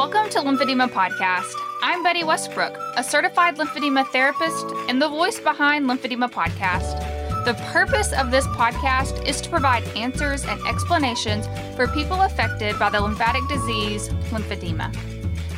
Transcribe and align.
Welcome 0.00 0.30
to 0.30 0.38
Lymphedema 0.38 0.88
Podcast. 0.88 1.52
I'm 1.82 2.02
Betty 2.02 2.24
Westbrook, 2.24 2.74
a 2.96 3.04
certified 3.04 3.58
lymphedema 3.58 4.06
therapist 4.06 4.64
and 4.88 5.00
the 5.00 5.10
voice 5.10 5.38
behind 5.38 5.84
Lymphedema 5.84 6.32
Podcast. 6.32 7.44
The 7.44 7.52
purpose 7.70 8.14
of 8.14 8.30
this 8.30 8.46
podcast 8.46 9.28
is 9.28 9.42
to 9.42 9.50
provide 9.50 9.84
answers 9.88 10.46
and 10.46 10.58
explanations 10.66 11.48
for 11.76 11.86
people 11.88 12.22
affected 12.22 12.78
by 12.78 12.88
the 12.88 12.98
lymphatic 12.98 13.46
disease, 13.46 14.08
lymphedema. 14.30 14.90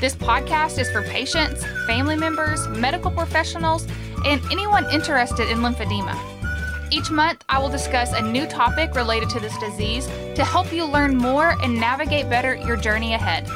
This 0.00 0.16
podcast 0.16 0.80
is 0.80 0.90
for 0.90 1.02
patients, 1.02 1.64
family 1.86 2.16
members, 2.16 2.66
medical 2.66 3.12
professionals, 3.12 3.86
and 4.24 4.42
anyone 4.50 4.92
interested 4.92 5.50
in 5.50 5.58
lymphedema. 5.58 6.18
Each 6.90 7.12
month, 7.12 7.44
I 7.48 7.60
will 7.60 7.70
discuss 7.70 8.12
a 8.12 8.20
new 8.20 8.48
topic 8.48 8.96
related 8.96 9.30
to 9.30 9.38
this 9.38 9.56
disease 9.58 10.06
to 10.34 10.44
help 10.44 10.72
you 10.72 10.84
learn 10.84 11.16
more 11.16 11.50
and 11.62 11.76
navigate 11.76 12.28
better 12.28 12.56
your 12.56 12.76
journey 12.76 13.14
ahead. 13.14 13.48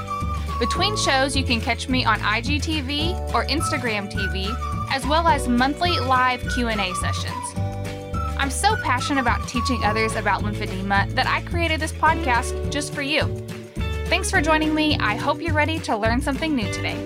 Between 0.59 0.97
shows, 0.97 1.37
you 1.37 1.45
can 1.45 1.61
catch 1.61 1.87
me 1.89 2.07
on 2.07 2.19
IGTV 2.21 3.35
or 3.35 3.45
Instagram 3.45 4.11
TV, 4.11 4.57
as 4.91 5.07
well 5.07 5.29
as 5.29 5.49
monthly 5.49 5.99
live 6.01 6.41
Q&A 6.55 6.95
sessions. 6.95 7.53
I'm 8.39 8.51
so 8.51 8.75
passionate 8.77 9.21
about 9.21 9.47
teaching 9.49 9.85
others 9.85 10.15
about 10.17 10.43
lymphedema 10.43 11.15
that 11.15 11.27
I 11.27 11.43
created 11.43 11.79
this 11.79 11.93
podcast 11.93 12.73
just 12.73 12.95
for 12.95 13.03
you. 13.03 13.27
Thanks 14.07 14.31
for 14.31 14.41
joining 14.41 14.75
me. 14.75 14.97
I 14.99 15.17
hope 15.17 15.43
you're 15.43 15.53
ready 15.53 15.79
to 15.81 15.97
learn 15.97 16.23
something 16.23 16.55
new 16.57 16.73
today. 16.73 16.97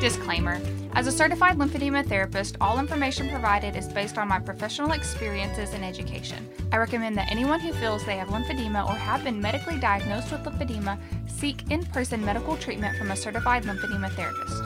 Disclaimer 0.00 0.60
as 0.92 1.06
a 1.06 1.12
certified 1.12 1.56
lymphedema 1.56 2.04
therapist, 2.06 2.56
all 2.60 2.78
information 2.78 3.28
provided 3.28 3.76
is 3.76 3.88
based 3.88 4.18
on 4.18 4.26
my 4.28 4.40
professional 4.40 4.92
experiences 4.92 5.72
and 5.72 5.84
education. 5.84 6.48
I 6.72 6.78
recommend 6.78 7.16
that 7.16 7.30
anyone 7.30 7.60
who 7.60 7.72
feels 7.74 8.04
they 8.04 8.16
have 8.16 8.28
lymphedema 8.28 8.86
or 8.88 8.94
have 8.94 9.22
been 9.22 9.40
medically 9.40 9.78
diagnosed 9.78 10.32
with 10.32 10.42
lymphedema 10.42 10.98
seek 11.28 11.70
in 11.70 11.84
person 11.86 12.24
medical 12.24 12.56
treatment 12.56 12.98
from 12.98 13.12
a 13.12 13.16
certified 13.16 13.62
lymphedema 13.64 14.10
therapist. 14.12 14.62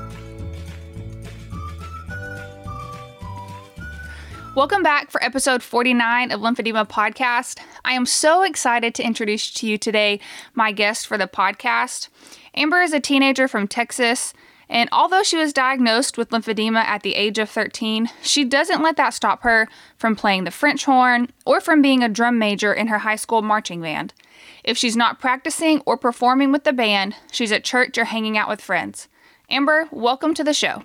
Welcome 4.56 4.84
back 4.84 5.10
for 5.10 5.22
episode 5.22 5.64
49 5.64 6.30
of 6.30 6.40
Lymphedema 6.40 6.88
Podcast. 6.88 7.58
I 7.84 7.92
am 7.92 8.06
so 8.06 8.44
excited 8.44 8.94
to 8.94 9.04
introduce 9.04 9.50
to 9.54 9.66
you 9.66 9.76
today 9.76 10.20
my 10.54 10.70
guest 10.70 11.08
for 11.08 11.18
the 11.18 11.26
podcast. 11.26 12.08
Amber 12.54 12.80
is 12.80 12.92
a 12.92 13.00
teenager 13.00 13.48
from 13.48 13.66
Texas. 13.66 14.32
And 14.68 14.88
although 14.92 15.22
she 15.22 15.36
was 15.36 15.52
diagnosed 15.52 16.16
with 16.16 16.30
lymphedema 16.30 16.80
at 16.80 17.02
the 17.02 17.14
age 17.14 17.38
of 17.38 17.50
13, 17.50 18.08
she 18.22 18.44
doesn't 18.44 18.82
let 18.82 18.96
that 18.96 19.14
stop 19.14 19.42
her 19.42 19.68
from 19.96 20.16
playing 20.16 20.44
the 20.44 20.50
French 20.50 20.84
horn 20.84 21.28
or 21.44 21.60
from 21.60 21.82
being 21.82 22.02
a 22.02 22.08
drum 22.08 22.38
major 22.38 22.72
in 22.72 22.86
her 22.88 22.98
high 22.98 23.16
school 23.16 23.42
marching 23.42 23.80
band. 23.80 24.14
If 24.62 24.78
she's 24.78 24.96
not 24.96 25.20
practicing 25.20 25.82
or 25.84 25.96
performing 25.96 26.50
with 26.50 26.64
the 26.64 26.72
band, 26.72 27.14
she's 27.30 27.52
at 27.52 27.64
church 27.64 27.98
or 27.98 28.04
hanging 28.04 28.38
out 28.38 28.48
with 28.48 28.60
friends. 28.60 29.08
Amber, 29.50 29.88
welcome 29.90 30.32
to 30.34 30.44
the 30.44 30.54
show. 30.54 30.82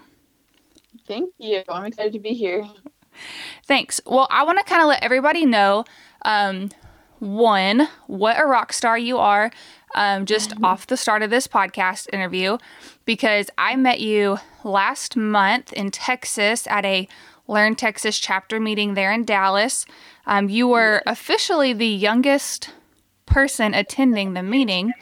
Thank 1.08 1.34
you. 1.38 1.64
I'm 1.70 1.86
excited 1.86 2.14
to 2.14 2.20
be 2.20 2.34
here. 2.34 2.66
Thanks. 3.66 4.02
Well, 4.06 4.28
I 4.30 4.44
want 4.44 4.60
to 4.60 4.66
kind 4.66 4.82
of 4.82 4.88
let 4.88 5.04
everybody 5.04 5.46
know 5.46 5.86
um, 6.24 6.70
one, 7.20 7.88
what 8.08 8.40
a 8.40 8.46
rock 8.46 8.74
star 8.74 8.98
you 8.98 9.18
are, 9.18 9.52
um, 9.96 10.26
just 10.26 10.54
off 10.64 10.88
the 10.88 10.98
start 10.98 11.22
of 11.22 11.30
this 11.30 11.48
podcast 11.48 12.08
interview 12.14 12.58
because 13.06 13.50
I 13.58 13.76
met 13.76 14.00
you 14.00 14.38
last 14.64 15.16
month 15.16 15.74
in 15.74 15.92
Texas 15.92 16.68
at 16.68 16.86
a 16.86 17.08
Learn 17.48 17.76
Texas 17.76 18.20
chapter 18.20 18.60
meeting 18.60 18.94
there 18.94 19.12
in 19.12 19.26
Dallas. 19.26 19.86
Um, 20.28 20.50
you 20.50 20.68
were 20.68 21.02
officially 21.08 21.74
the 21.74 21.88
youngest 21.88 22.70
person 23.26 23.74
attending 23.74 24.34
the 24.34 24.44
meeting. 24.44 24.94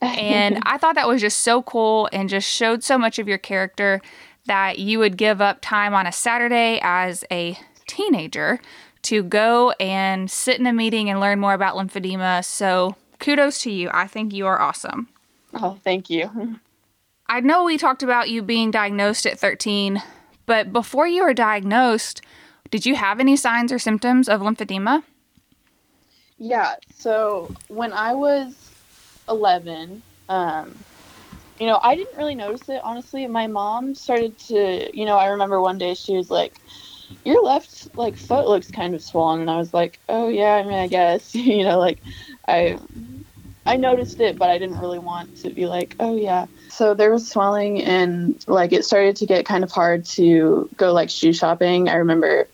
And 0.00 0.60
I 0.66 0.78
thought 0.78 0.94
that 0.94 1.08
was 1.08 1.20
just 1.20 1.42
so 1.42 1.62
cool 1.62 2.08
and 2.10 2.28
just 2.30 2.48
showed 2.48 2.82
so 2.82 2.96
much 2.96 3.18
of 3.18 3.28
your 3.28 3.36
character 3.36 4.00
that 4.46 4.78
you 4.78 4.98
would 4.98 5.18
give 5.18 5.42
up 5.42 5.58
time 5.60 5.92
on 5.92 6.06
a 6.06 6.12
Saturday 6.12 6.80
as 6.82 7.22
a 7.30 7.58
teenager 7.86 8.60
to 9.02 9.22
go 9.22 9.72
and 9.80 10.30
sit 10.30 10.58
in 10.58 10.66
a 10.66 10.72
meeting 10.72 11.10
and 11.10 11.20
learn 11.20 11.38
more 11.38 11.54
about 11.54 11.76
lymphedema. 11.76 12.44
So 12.44 12.96
kudos 13.20 13.62
to 13.62 13.70
you. 13.70 13.90
I 13.92 14.06
think 14.06 14.32
you 14.32 14.46
are 14.46 14.60
awesome. 14.60 15.08
Oh, 15.54 15.78
thank 15.84 16.10
you. 16.10 16.58
I 17.26 17.40
know 17.40 17.64
we 17.64 17.78
talked 17.78 18.02
about 18.02 18.28
you 18.28 18.42
being 18.42 18.72
diagnosed 18.72 19.24
at 19.24 19.38
13, 19.38 20.02
but 20.46 20.72
before 20.72 21.06
you 21.06 21.22
were 21.22 21.34
diagnosed, 21.34 22.22
did 22.70 22.84
you 22.84 22.96
have 22.96 23.20
any 23.20 23.36
signs 23.36 23.70
or 23.70 23.78
symptoms 23.78 24.28
of 24.28 24.40
lymphedema? 24.40 25.04
Yeah, 26.38 26.74
so 26.96 27.54
when 27.68 27.92
I 27.92 28.14
was 28.14 28.72
11, 29.28 30.02
um, 30.28 30.74
you 31.60 31.66
know, 31.66 31.78
I 31.82 31.94
didn't 31.94 32.16
really 32.16 32.34
notice 32.34 32.68
it, 32.68 32.80
honestly. 32.82 33.26
My 33.26 33.46
mom 33.46 33.94
started 33.94 34.38
to, 34.48 34.90
you 34.96 35.04
know, 35.04 35.16
I 35.16 35.26
remember 35.26 35.60
one 35.60 35.78
day 35.78 35.94
she 35.94 36.16
was 36.16 36.30
like, 36.30 36.54
your 37.24 37.42
left 37.42 37.94
like 37.96 38.16
foot 38.16 38.46
looks 38.46 38.70
kind 38.70 38.94
of 38.94 39.02
swollen 39.02 39.40
and 39.40 39.50
i 39.50 39.56
was 39.56 39.74
like 39.74 39.98
oh 40.08 40.28
yeah 40.28 40.54
i 40.54 40.62
mean 40.62 40.78
i 40.78 40.86
guess 40.86 41.34
you 41.34 41.64
know 41.64 41.78
like 41.78 41.98
i 42.48 42.78
i 43.66 43.76
noticed 43.76 44.20
it 44.20 44.38
but 44.38 44.50
i 44.50 44.58
didn't 44.58 44.78
really 44.78 44.98
want 44.98 45.36
to 45.36 45.50
be 45.50 45.66
like 45.66 45.94
oh 46.00 46.16
yeah 46.16 46.46
so 46.70 46.94
there 46.94 47.10
was 47.10 47.28
swelling 47.28 47.82
and 47.82 48.42
like 48.48 48.72
it 48.72 48.84
started 48.84 49.16
to 49.16 49.26
get 49.26 49.44
kind 49.44 49.64
of 49.64 49.70
hard 49.70 50.04
to 50.04 50.68
go 50.76 50.92
like 50.92 51.10
shoe 51.10 51.32
shopping. 51.32 51.88
I 51.88 51.96
remember 51.96 52.48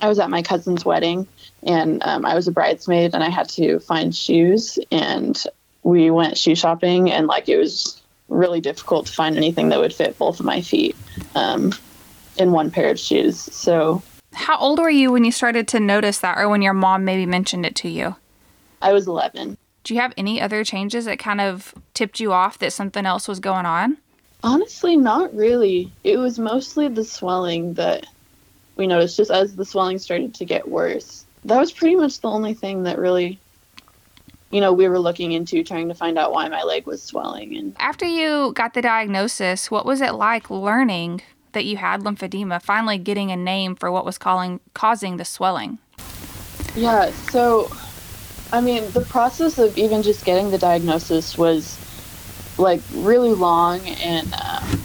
I 0.00 0.08
was 0.08 0.18
at 0.18 0.30
my 0.30 0.42
cousin's 0.42 0.84
wedding 0.84 1.26
and 1.62 2.02
um, 2.02 2.24
I 2.24 2.34
was 2.34 2.48
a 2.48 2.52
bridesmaid 2.52 3.14
and 3.14 3.22
I 3.22 3.28
had 3.28 3.48
to 3.50 3.78
find 3.80 4.14
shoes 4.14 4.78
and 4.90 5.42
we 5.82 6.10
went 6.10 6.38
shoe 6.38 6.54
shopping 6.54 7.10
and 7.10 7.26
like 7.26 7.48
it 7.48 7.58
was 7.58 8.00
really 8.28 8.60
difficult 8.60 9.06
to 9.06 9.12
find 9.12 9.36
anything 9.36 9.68
that 9.68 9.80
would 9.80 9.92
fit 9.92 10.18
both 10.18 10.40
of 10.40 10.46
my 10.46 10.60
feet 10.60 10.96
um, 11.34 11.72
in 12.38 12.52
one 12.52 12.70
pair 12.70 12.90
of 12.90 12.98
shoes. 12.98 13.38
So 13.38 14.02
how 14.36 14.58
old 14.58 14.78
were 14.78 14.90
you 14.90 15.12
when 15.12 15.24
you 15.24 15.32
started 15.32 15.66
to 15.68 15.80
notice 15.80 16.18
that 16.18 16.38
or 16.38 16.48
when 16.48 16.60
your 16.60 16.74
mom 16.74 17.04
maybe 17.04 17.24
mentioned 17.24 17.64
it 17.64 17.74
to 17.76 17.88
you? 17.88 18.16
I 18.82 18.92
was 18.92 19.06
11. 19.06 19.56
Do 19.82 19.94
you 19.94 20.00
have 20.00 20.12
any 20.16 20.40
other 20.40 20.62
changes 20.62 21.06
that 21.06 21.18
kind 21.18 21.40
of 21.40 21.74
tipped 21.94 22.20
you 22.20 22.32
off 22.32 22.58
that 22.58 22.72
something 22.72 23.06
else 23.06 23.28
was 23.28 23.40
going 23.40 23.64
on? 23.64 23.96
Honestly, 24.42 24.96
not 24.96 25.34
really. 25.34 25.90
It 26.04 26.18
was 26.18 26.38
mostly 26.38 26.88
the 26.88 27.04
swelling 27.04 27.74
that 27.74 28.06
we 28.76 28.86
noticed 28.86 29.16
just 29.16 29.30
as 29.30 29.56
the 29.56 29.64
swelling 29.64 29.98
started 29.98 30.34
to 30.34 30.44
get 30.44 30.68
worse. 30.68 31.24
That 31.46 31.58
was 31.58 31.72
pretty 31.72 31.96
much 31.96 32.20
the 32.20 32.28
only 32.28 32.52
thing 32.52 32.82
that 32.82 32.98
really 32.98 33.40
you 34.50 34.60
know, 34.60 34.72
we 34.72 34.88
were 34.88 34.98
looking 34.98 35.32
into 35.32 35.64
trying 35.64 35.88
to 35.88 35.94
find 35.94 36.18
out 36.18 36.32
why 36.32 36.48
my 36.48 36.62
leg 36.62 36.86
was 36.86 37.02
swelling 37.02 37.56
and 37.56 37.74
After 37.78 38.06
you 38.06 38.52
got 38.54 38.74
the 38.74 38.82
diagnosis, 38.82 39.70
what 39.70 39.84
was 39.84 40.00
it 40.00 40.14
like 40.14 40.50
learning 40.50 41.22
that 41.56 41.64
you 41.64 41.78
had 41.78 42.02
lymphedema, 42.02 42.60
finally 42.60 42.98
getting 42.98 43.32
a 43.32 43.36
name 43.36 43.74
for 43.74 43.90
what 43.90 44.04
was 44.04 44.18
calling 44.18 44.60
causing 44.74 45.16
the 45.16 45.24
swelling? 45.24 45.78
Yeah, 46.74 47.10
so 47.30 47.74
I 48.52 48.60
mean, 48.60 48.90
the 48.90 49.00
process 49.00 49.58
of 49.58 49.76
even 49.78 50.02
just 50.02 50.26
getting 50.26 50.50
the 50.50 50.58
diagnosis 50.58 51.38
was 51.38 51.78
like 52.58 52.82
really 52.92 53.32
long, 53.32 53.80
and 53.88 54.30
um, 54.34 54.80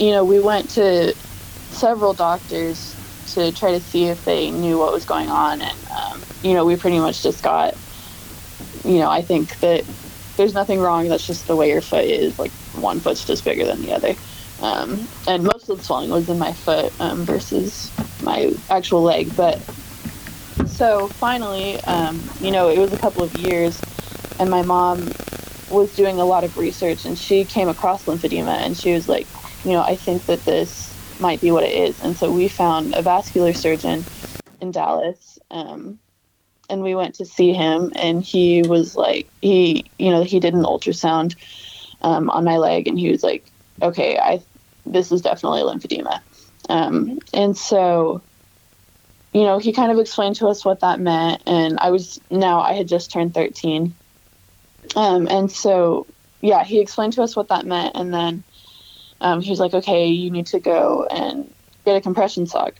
you 0.00 0.10
know, 0.10 0.24
we 0.24 0.40
went 0.40 0.70
to 0.70 1.14
several 1.70 2.14
doctors 2.14 2.96
to 3.34 3.52
try 3.52 3.70
to 3.70 3.80
see 3.80 4.06
if 4.06 4.24
they 4.24 4.50
knew 4.50 4.76
what 4.76 4.92
was 4.92 5.04
going 5.04 5.28
on, 5.28 5.62
and 5.62 5.78
um, 5.96 6.20
you 6.42 6.52
know, 6.52 6.64
we 6.64 6.74
pretty 6.74 6.98
much 6.98 7.22
just 7.22 7.44
got, 7.44 7.76
you 8.84 8.98
know, 8.98 9.08
I 9.08 9.22
think 9.22 9.60
that 9.60 9.84
there's 10.36 10.52
nothing 10.52 10.80
wrong. 10.80 11.08
That's 11.08 11.28
just 11.28 11.46
the 11.46 11.54
way 11.54 11.68
your 11.68 11.80
foot 11.80 12.06
is. 12.06 12.40
Like 12.40 12.50
one 12.74 12.98
foot's 12.98 13.24
just 13.24 13.44
bigger 13.44 13.64
than 13.64 13.82
the 13.82 13.92
other. 13.92 14.16
Um, 14.60 15.06
and 15.26 15.44
most 15.44 15.68
of 15.68 15.78
the 15.78 15.84
swelling 15.84 16.10
was 16.10 16.28
in 16.28 16.38
my 16.38 16.52
foot 16.52 16.92
um, 17.00 17.24
versus 17.24 17.92
my 18.22 18.52
actual 18.70 19.02
leg. 19.02 19.34
But 19.36 19.58
so 20.66 21.08
finally, 21.08 21.80
um, 21.84 22.20
you 22.40 22.50
know, 22.50 22.68
it 22.68 22.78
was 22.78 22.92
a 22.92 22.98
couple 22.98 23.22
of 23.22 23.34
years, 23.34 23.80
and 24.38 24.50
my 24.50 24.62
mom 24.62 25.12
was 25.70 25.94
doing 25.94 26.18
a 26.18 26.24
lot 26.24 26.44
of 26.44 26.56
research, 26.56 27.04
and 27.04 27.16
she 27.18 27.44
came 27.44 27.68
across 27.68 28.04
lymphedema, 28.06 28.58
and 28.58 28.76
she 28.76 28.92
was 28.92 29.08
like, 29.08 29.26
you 29.64 29.72
know, 29.72 29.82
I 29.82 29.96
think 29.96 30.26
that 30.26 30.44
this 30.44 30.94
might 31.20 31.40
be 31.40 31.50
what 31.50 31.64
it 31.64 31.72
is. 31.72 32.02
And 32.02 32.16
so 32.16 32.30
we 32.30 32.48
found 32.48 32.94
a 32.94 33.02
vascular 33.02 33.52
surgeon 33.52 34.04
in 34.60 34.70
Dallas, 34.70 35.38
um, 35.50 35.98
and 36.70 36.82
we 36.82 36.94
went 36.94 37.14
to 37.16 37.24
see 37.24 37.52
him, 37.52 37.92
and 37.96 38.22
he 38.22 38.62
was 38.62 38.96
like, 38.96 39.28
he, 39.40 39.84
you 39.98 40.10
know, 40.10 40.22
he 40.22 40.40
did 40.40 40.54
an 40.54 40.64
ultrasound 40.64 41.36
um, 42.02 42.30
on 42.30 42.44
my 42.44 42.56
leg, 42.56 42.88
and 42.88 42.98
he 42.98 43.10
was 43.10 43.22
like, 43.22 43.44
okay, 43.82 44.18
I, 44.18 44.42
this 44.92 45.12
is 45.12 45.22
definitely 45.22 45.62
lymphedema. 45.62 46.20
Um, 46.68 47.18
and 47.32 47.56
so 47.56 48.22
you 49.32 49.44
know, 49.44 49.58
he 49.58 49.72
kind 49.72 49.92
of 49.92 49.98
explained 49.98 50.36
to 50.36 50.48
us 50.48 50.64
what 50.64 50.80
that 50.80 51.00
meant. 51.00 51.42
And 51.46 51.78
I 51.78 51.90
was 51.90 52.20
now, 52.30 52.60
I 52.60 52.72
had 52.72 52.88
just 52.88 53.12
turned 53.12 53.34
13. 53.34 53.94
Um, 54.96 55.28
and 55.28 55.50
so, 55.50 56.06
yeah, 56.40 56.64
he 56.64 56.80
explained 56.80 57.12
to 57.14 57.22
us 57.22 57.36
what 57.36 57.48
that 57.48 57.66
meant. 57.66 57.94
And 57.94 58.12
then 58.12 58.42
um, 59.20 59.40
he 59.40 59.50
was 59.50 59.60
like, 59.60 59.74
okay, 59.74 60.06
you 60.06 60.30
need 60.30 60.46
to 60.48 60.60
go 60.60 61.06
and 61.10 61.52
get 61.84 61.96
a 61.96 62.00
compression 62.00 62.46
sock 62.46 62.74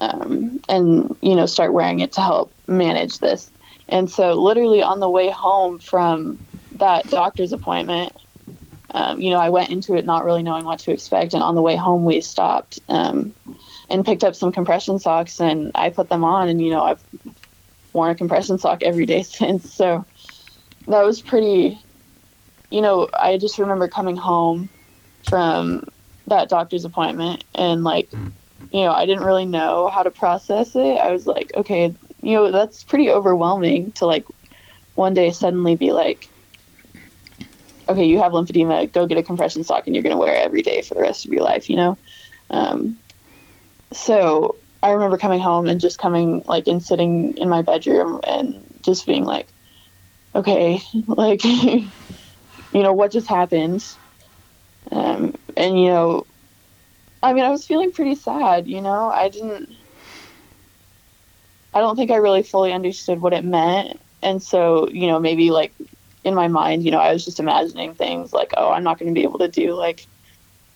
um, 0.00 0.60
and, 0.68 1.16
you 1.20 1.36
know, 1.36 1.46
start 1.46 1.72
wearing 1.72 2.00
it 2.00 2.12
to 2.12 2.20
help 2.20 2.52
manage 2.66 3.18
this. 3.18 3.50
And 3.88 4.10
so, 4.10 4.34
literally 4.34 4.82
on 4.82 5.00
the 5.00 5.10
way 5.10 5.30
home 5.30 5.78
from 5.78 6.38
that 6.76 7.10
doctor's 7.10 7.52
appointment, 7.52 8.12
um, 8.92 9.20
you 9.20 9.30
know, 9.30 9.38
I 9.38 9.50
went 9.50 9.70
into 9.70 9.94
it 9.94 10.04
not 10.04 10.24
really 10.24 10.42
knowing 10.42 10.64
what 10.64 10.80
to 10.80 10.92
expect. 10.92 11.34
And 11.34 11.42
on 11.42 11.54
the 11.54 11.62
way 11.62 11.76
home, 11.76 12.04
we 12.04 12.20
stopped 12.20 12.80
um, 12.88 13.32
and 13.88 14.04
picked 14.04 14.24
up 14.24 14.34
some 14.34 14.52
compression 14.52 14.98
socks 14.98 15.40
and 15.40 15.70
I 15.74 15.90
put 15.90 16.08
them 16.08 16.24
on. 16.24 16.48
And, 16.48 16.60
you 16.60 16.70
know, 16.70 16.82
I've 16.82 17.02
worn 17.92 18.10
a 18.10 18.14
compression 18.14 18.58
sock 18.58 18.82
every 18.82 19.06
day 19.06 19.22
since. 19.24 19.72
So 19.72 20.04
that 20.88 21.02
was 21.02 21.20
pretty, 21.20 21.78
you 22.70 22.80
know, 22.80 23.08
I 23.12 23.36
just 23.38 23.58
remember 23.58 23.88
coming 23.88 24.16
home 24.16 24.68
from 25.28 25.84
that 26.26 26.48
doctor's 26.48 26.84
appointment 26.84 27.44
and 27.54 27.84
like, 27.84 28.10
you 28.12 28.80
know, 28.80 28.92
I 28.92 29.06
didn't 29.06 29.24
really 29.24 29.46
know 29.46 29.88
how 29.88 30.02
to 30.02 30.10
process 30.10 30.74
it. 30.74 30.98
I 30.98 31.12
was 31.12 31.26
like, 31.26 31.52
okay, 31.56 31.94
you 32.22 32.34
know, 32.34 32.50
that's 32.50 32.84
pretty 32.84 33.10
overwhelming 33.10 33.92
to 33.92 34.06
like 34.06 34.24
one 34.94 35.14
day 35.14 35.30
suddenly 35.30 35.76
be 35.76 35.92
like, 35.92 36.28
okay, 37.90 38.04
you 38.04 38.18
have 38.18 38.32
lymphedema, 38.32 38.92
go 38.92 39.06
get 39.06 39.18
a 39.18 39.22
compression 39.22 39.64
sock 39.64 39.86
and 39.86 39.94
you're 39.94 40.02
going 40.02 40.14
to 40.14 40.20
wear 40.20 40.34
it 40.34 40.44
every 40.44 40.62
day 40.62 40.82
for 40.82 40.94
the 40.94 41.00
rest 41.00 41.24
of 41.24 41.32
your 41.32 41.42
life, 41.42 41.68
you 41.68 41.76
know? 41.76 41.98
Um, 42.50 42.98
so 43.92 44.56
I 44.82 44.92
remember 44.92 45.18
coming 45.18 45.40
home 45.40 45.66
and 45.66 45.80
just 45.80 45.98
coming 45.98 46.42
like 46.46 46.66
and 46.68 46.82
sitting 46.82 47.36
in 47.36 47.48
my 47.48 47.62
bedroom 47.62 48.20
and 48.26 48.64
just 48.82 49.06
being 49.06 49.24
like, 49.24 49.48
okay, 50.34 50.80
like, 51.06 51.44
you 51.44 51.90
know, 52.72 52.92
what 52.92 53.12
just 53.12 53.26
happened? 53.26 53.84
Um, 54.90 55.34
and, 55.56 55.80
you 55.80 55.88
know, 55.88 56.26
I 57.22 57.32
mean, 57.32 57.44
I 57.44 57.50
was 57.50 57.66
feeling 57.66 57.92
pretty 57.92 58.14
sad, 58.14 58.66
you 58.66 58.80
know, 58.80 59.10
I 59.10 59.28
didn't, 59.28 59.68
I 61.74 61.80
don't 61.80 61.96
think 61.96 62.10
I 62.10 62.16
really 62.16 62.42
fully 62.42 62.72
understood 62.72 63.20
what 63.20 63.32
it 63.32 63.44
meant. 63.44 64.00
And 64.22 64.42
so, 64.42 64.88
you 64.88 65.06
know, 65.06 65.18
maybe 65.18 65.50
like 65.50 65.74
in 66.24 66.34
my 66.34 66.48
mind, 66.48 66.84
you 66.84 66.90
know, 66.90 66.98
I 66.98 67.12
was 67.12 67.24
just 67.24 67.40
imagining 67.40 67.94
things 67.94 68.32
like, 68.32 68.52
oh, 68.56 68.70
I'm 68.70 68.84
not 68.84 68.98
going 68.98 69.12
to 69.12 69.18
be 69.18 69.24
able 69.24 69.38
to 69.38 69.48
do 69.48 69.74
like 69.74 70.06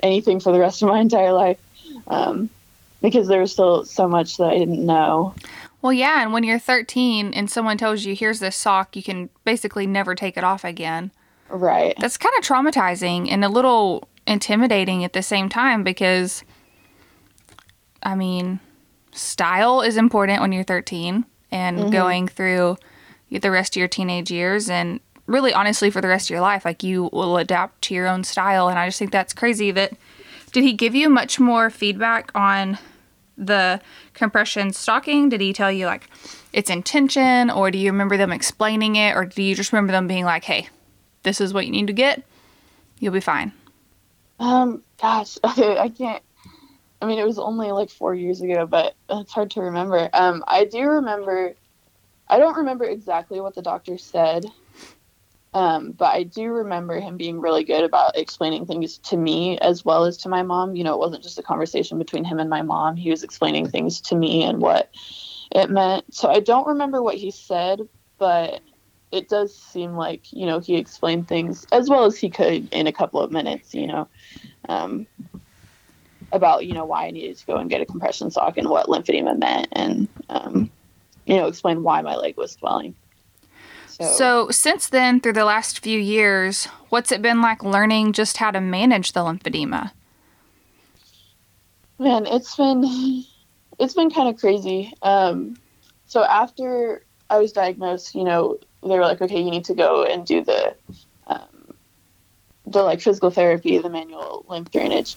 anything 0.02 0.40
for 0.40 0.52
the 0.52 0.58
rest 0.58 0.82
of 0.82 0.88
my 0.88 1.00
entire 1.00 1.32
life. 1.32 1.58
Um, 2.06 2.50
because 3.02 3.28
there 3.28 3.40
was 3.40 3.52
still 3.52 3.84
so 3.84 4.08
much 4.08 4.38
that 4.38 4.48
I 4.48 4.58
didn't 4.58 4.84
know. 4.84 5.34
Well, 5.82 5.92
yeah, 5.92 6.22
and 6.22 6.32
when 6.32 6.42
you're 6.42 6.58
13 6.58 7.34
and 7.34 7.50
someone 7.50 7.76
tells 7.76 8.06
you, 8.06 8.14
here's 8.14 8.40
this 8.40 8.56
sock, 8.56 8.96
you 8.96 9.02
can 9.02 9.28
basically 9.44 9.86
never 9.86 10.14
take 10.14 10.38
it 10.38 10.44
off 10.44 10.64
again. 10.64 11.10
Right. 11.50 11.94
That's 12.00 12.16
kind 12.16 12.34
of 12.38 12.42
traumatizing 12.42 13.30
and 13.30 13.44
a 13.44 13.50
little 13.50 14.08
intimidating 14.26 15.04
at 15.04 15.12
the 15.12 15.22
same 15.22 15.50
time 15.50 15.84
because, 15.84 16.42
I 18.02 18.14
mean, 18.14 18.60
style 19.12 19.82
is 19.82 19.98
important 19.98 20.40
when 20.40 20.52
you're 20.52 20.64
13 20.64 21.26
and 21.50 21.78
mm-hmm. 21.78 21.90
going 21.90 22.28
through 22.28 22.78
the 23.30 23.50
rest 23.50 23.76
of 23.76 23.80
your 23.80 23.88
teenage 23.88 24.30
years 24.30 24.70
and 24.70 25.00
really 25.26 25.52
honestly 25.52 25.90
for 25.90 26.00
the 26.00 26.08
rest 26.08 26.26
of 26.26 26.30
your 26.30 26.40
life 26.40 26.64
like 26.64 26.82
you 26.82 27.08
will 27.12 27.36
adapt 27.38 27.82
to 27.82 27.94
your 27.94 28.06
own 28.06 28.22
style 28.24 28.68
and 28.68 28.78
i 28.78 28.86
just 28.86 28.98
think 28.98 29.10
that's 29.10 29.32
crazy 29.32 29.70
that 29.70 29.92
did 30.52 30.62
he 30.62 30.72
give 30.72 30.94
you 30.94 31.08
much 31.08 31.40
more 31.40 31.68
feedback 31.68 32.30
on 32.32 32.78
the 33.36 33.80
compression 34.12 34.72
stocking? 34.72 35.28
Did 35.28 35.40
he 35.40 35.52
tell 35.52 35.72
you 35.72 35.86
like 35.86 36.08
its 36.52 36.70
intention 36.70 37.50
or 37.50 37.72
do 37.72 37.78
you 37.78 37.90
remember 37.90 38.16
them 38.16 38.30
explaining 38.30 38.94
it 38.94 39.16
or 39.16 39.24
do 39.24 39.42
you 39.42 39.56
just 39.56 39.72
remember 39.72 39.90
them 39.90 40.06
being 40.06 40.24
like 40.24 40.44
hey 40.44 40.68
this 41.24 41.40
is 41.40 41.52
what 41.52 41.66
you 41.66 41.72
need 41.72 41.88
to 41.88 41.92
get. 41.92 42.22
You'll 43.00 43.12
be 43.12 43.20
fine 43.20 43.52
um 44.38 44.82
gosh 45.00 45.38
i 45.44 45.92
can't 45.96 46.22
i 47.00 47.06
mean 47.06 47.18
it 47.18 47.26
was 47.26 47.38
only 47.38 47.70
like 47.70 47.88
four 47.88 48.14
years 48.14 48.40
ago 48.40 48.66
but 48.66 48.94
it's 49.10 49.32
hard 49.32 49.50
to 49.52 49.62
remember. 49.62 50.08
Um 50.12 50.44
i 50.46 50.64
do 50.64 50.82
remember 50.82 51.54
I 52.28 52.38
don't 52.38 52.56
remember 52.56 52.84
exactly 52.84 53.40
what 53.40 53.54
the 53.54 53.62
doctor 53.62 53.98
said, 53.98 54.46
um, 55.54 55.92
but 55.92 56.12
I 56.12 56.24
do 56.24 56.50
remember 56.50 56.98
him 56.98 57.16
being 57.16 57.40
really 57.40 57.62
good 57.62 57.84
about 57.84 58.18
explaining 58.18 58.66
things 58.66 58.98
to 58.98 59.16
me 59.16 59.56
as 59.58 59.84
well 59.84 60.04
as 60.04 60.16
to 60.18 60.28
my 60.28 60.42
mom. 60.42 60.74
You 60.74 60.82
know, 60.82 60.94
it 60.94 60.98
wasn't 60.98 61.22
just 61.22 61.38
a 61.38 61.44
conversation 61.44 61.96
between 61.96 62.24
him 62.24 62.40
and 62.40 62.50
my 62.50 62.62
mom. 62.62 62.96
He 62.96 63.10
was 63.10 63.22
explaining 63.22 63.68
things 63.68 64.00
to 64.02 64.16
me 64.16 64.42
and 64.42 64.60
what 64.60 64.90
it 65.52 65.70
meant. 65.70 66.12
So 66.12 66.28
I 66.28 66.40
don't 66.40 66.66
remember 66.66 67.02
what 67.02 67.14
he 67.14 67.30
said, 67.30 67.80
but 68.18 68.60
it 69.12 69.28
does 69.28 69.56
seem 69.56 69.92
like, 69.92 70.24
you 70.32 70.44
know, 70.44 70.58
he 70.58 70.74
explained 70.74 71.28
things 71.28 71.64
as 71.70 71.88
well 71.88 72.04
as 72.04 72.18
he 72.18 72.30
could 72.30 72.68
in 72.74 72.88
a 72.88 72.92
couple 72.92 73.20
of 73.20 73.30
minutes, 73.30 73.72
you 73.74 73.86
know, 73.86 74.08
um, 74.68 75.06
about, 76.32 76.66
you 76.66 76.74
know, 76.74 76.84
why 76.84 77.06
I 77.06 77.12
needed 77.12 77.38
to 77.38 77.46
go 77.46 77.56
and 77.58 77.70
get 77.70 77.80
a 77.80 77.86
compression 77.86 78.32
sock 78.32 78.58
and 78.58 78.68
what 78.68 78.88
lymphedema 78.88 79.38
meant. 79.38 79.68
And, 79.70 80.08
um, 80.28 80.72
you 81.26 81.36
know, 81.36 81.46
explain 81.46 81.84
why 81.84 82.02
my 82.02 82.16
leg 82.16 82.36
was 82.36 82.54
swelling. 82.54 82.96
So, 83.94 84.04
so, 84.06 84.50
since 84.50 84.88
then, 84.88 85.20
through 85.20 85.34
the 85.34 85.44
last 85.44 85.78
few 85.78 86.00
years, 86.00 86.66
what's 86.88 87.12
it 87.12 87.22
been 87.22 87.40
like 87.40 87.62
learning 87.62 88.12
just 88.12 88.38
how 88.38 88.50
to 88.50 88.60
manage 88.60 89.12
the 89.12 89.20
lymphedema? 89.20 89.92
Man, 92.00 92.26
it's 92.26 92.56
been 92.56 93.24
it's 93.78 93.94
been 93.94 94.10
kind 94.10 94.28
of 94.28 94.40
crazy. 94.40 94.92
Um, 95.02 95.56
so 96.06 96.24
after 96.24 97.04
I 97.30 97.38
was 97.38 97.52
diagnosed, 97.52 98.16
you 98.16 98.24
know, 98.24 98.58
they 98.82 98.98
were 98.98 99.02
like, 99.02 99.22
okay, 99.22 99.40
you 99.40 99.50
need 99.50 99.64
to 99.66 99.74
go 99.74 100.04
and 100.04 100.26
do 100.26 100.42
the 100.42 100.74
um, 101.28 101.74
the 102.66 102.82
like 102.82 103.00
physical 103.00 103.30
therapy, 103.30 103.78
the 103.78 103.90
manual 103.90 104.44
lymph 104.48 104.72
drainage, 104.72 105.16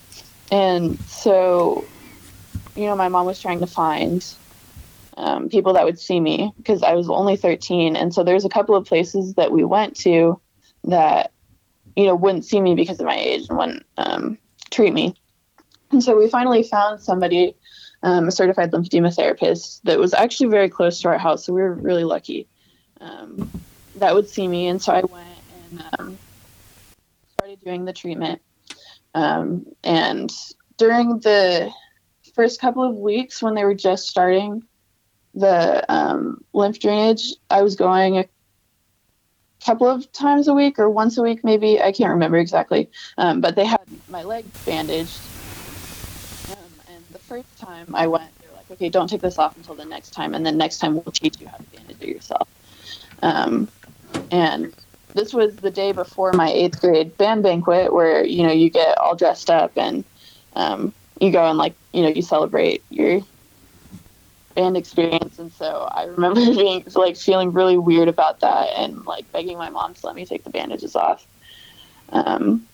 and 0.52 1.00
so 1.02 1.84
you 2.76 2.86
know, 2.86 2.96
my 2.96 3.08
mom 3.08 3.26
was 3.26 3.42
trying 3.42 3.60
to 3.60 3.68
find 3.68 4.24
um, 5.18 5.50
people 5.50 5.74
that 5.74 5.84
would 5.84 6.00
see 6.00 6.20
me 6.20 6.54
because 6.58 6.84
I 6.84 6.94
was 6.94 7.10
only 7.10 7.36
13. 7.36 7.96
And 7.96 8.14
so 8.14 8.24
there's 8.24 8.46
a 8.46 8.50
couple 8.50 8.76
of 8.76 8.86
places 8.86 9.34
that 9.34 9.52
we 9.52 9.64
went 9.64 9.96
to 9.98 10.40
that, 10.86 11.32
you 11.96 12.06
know, 12.06 12.16
wouldn't 12.16 12.46
see 12.46 12.62
me 12.62 12.76
because 12.76 13.00
of 13.00 13.06
my 13.06 13.18
age 13.18 13.48
and 13.50 13.58
wouldn't 13.58 13.86
um, 13.98 14.38
treat 14.70 14.94
me. 14.94 15.16
And 15.92 16.04
so 16.04 16.18
we 16.18 16.30
finally 16.30 16.64
found 16.64 17.02
somebody, 17.02 17.56
um, 18.04 18.28
a 18.28 18.32
certified 18.32 18.72
lymphedema 18.72 19.14
therapist 19.14 19.84
that 19.86 20.00
was 20.00 20.14
actually 20.14 20.50
very 20.50 20.70
close 20.70 21.02
to 21.02 21.10
our 21.10 21.18
house. 21.18 21.46
So 21.46 21.54
we 21.54 21.62
were 21.62 21.74
really 21.74 22.04
lucky 22.04 22.48
um, 23.02 23.50
that 23.96 24.14
would 24.14 24.30
see 24.30 24.48
me. 24.48 24.68
And 24.68 24.82
so 24.82 24.94
I 24.94 25.02
went 25.02 25.28
and 25.72 25.84
um, 26.00 26.18
started 27.34 27.60
doing 27.64 27.86
the 27.86 27.94
treatment. 27.94 28.42
Um, 29.14 29.66
and 29.84 30.32
during 30.78 31.20
the 31.20 31.72
first 32.36 32.62
couple 32.62 32.84
of 32.84 32.96
weeks 32.96 33.42
when 33.42 33.56
they 33.56 33.64
were 33.64 33.74
just 33.74 34.08
starting, 34.08 34.64
the 35.38 35.86
um, 35.92 36.44
lymph 36.54 36.80
drainage, 36.80 37.34
I 37.50 37.62
was 37.62 37.76
going 37.76 38.18
a 38.18 38.26
couple 39.64 39.88
of 39.88 40.12
times 40.12 40.48
a 40.48 40.54
week 40.54 40.80
or 40.80 40.90
once 40.90 41.18
a 41.18 41.22
week, 41.22 41.44
maybe. 41.44 41.82
I 41.82 41.92
can't 41.92 42.10
remember 42.10 42.38
exactly. 42.38 42.90
Um, 43.18 43.40
but 43.42 43.56
they 43.56 43.66
had 43.66 43.82
my 44.10 44.24
leg 44.24 44.46
bandaged. 44.66 45.20
Um, 46.52 46.94
and 46.94 47.04
the 47.12 47.20
first 47.20 47.58
time 47.60 47.94
I 47.94 48.08
went, 48.08 48.36
they 48.40 48.48
were 48.48 48.56
like, 48.56 48.72
okay, 48.72 48.90
don't 48.90 49.08
take 49.08 49.22
this 49.22 49.38
off 49.38 49.56
until 49.58 49.76
the 49.76 49.86
next 49.86 50.12
time. 50.12 50.34
And 50.34 50.46
then 50.46 50.58
next 50.58 50.80
time 50.80 50.96
we'll 50.96 51.12
teach 51.12 51.40
you 51.40 51.48
how 51.48 51.58
to 51.58 51.64
bandage 51.64 52.02
it 52.02 52.08
yourself. 52.08 52.50
Um, 53.22 53.68
and 54.32 54.74
this 55.14 55.34
was 55.34 55.56
the 55.58 55.72
day 55.72 55.92
before 55.92 56.34
my 56.34 56.50
eighth 56.50 56.82
grade 56.82 57.16
band 57.18 57.44
banquet 57.44 57.94
where, 57.94 58.26
you 58.26 58.44
know, 58.44 58.52
you 58.52 58.70
get 58.70 58.98
all 58.98 59.16
dressed 59.16 59.50
up 59.50 59.72
and 59.76 60.04
um, 60.56 60.94
you 61.20 61.32
go 61.32 61.46
and 61.46 61.58
like, 61.58 61.76
you 61.94 62.02
know, 62.02 62.10
you 62.10 62.22
celebrate 62.22 62.84
your 62.90 63.22
band 64.58 64.76
experience 64.76 65.38
and 65.38 65.54
so 65.54 65.88
i 65.92 66.06
remember 66.06 66.42
being 66.56 66.84
like 66.96 67.16
feeling 67.16 67.54
really 67.54 67.78
weird 67.78 68.08
about 68.08 68.40
that 68.40 68.70
and 68.76 69.06
like 69.06 69.32
begging 69.32 69.56
my 69.56 69.70
mom 69.70 69.94
to 69.94 70.06
let 70.08 70.16
me 70.16 70.26
take 70.26 70.44
the 70.44 70.50
bandages 70.50 70.96
off. 70.96 71.26
Um, 72.10 72.66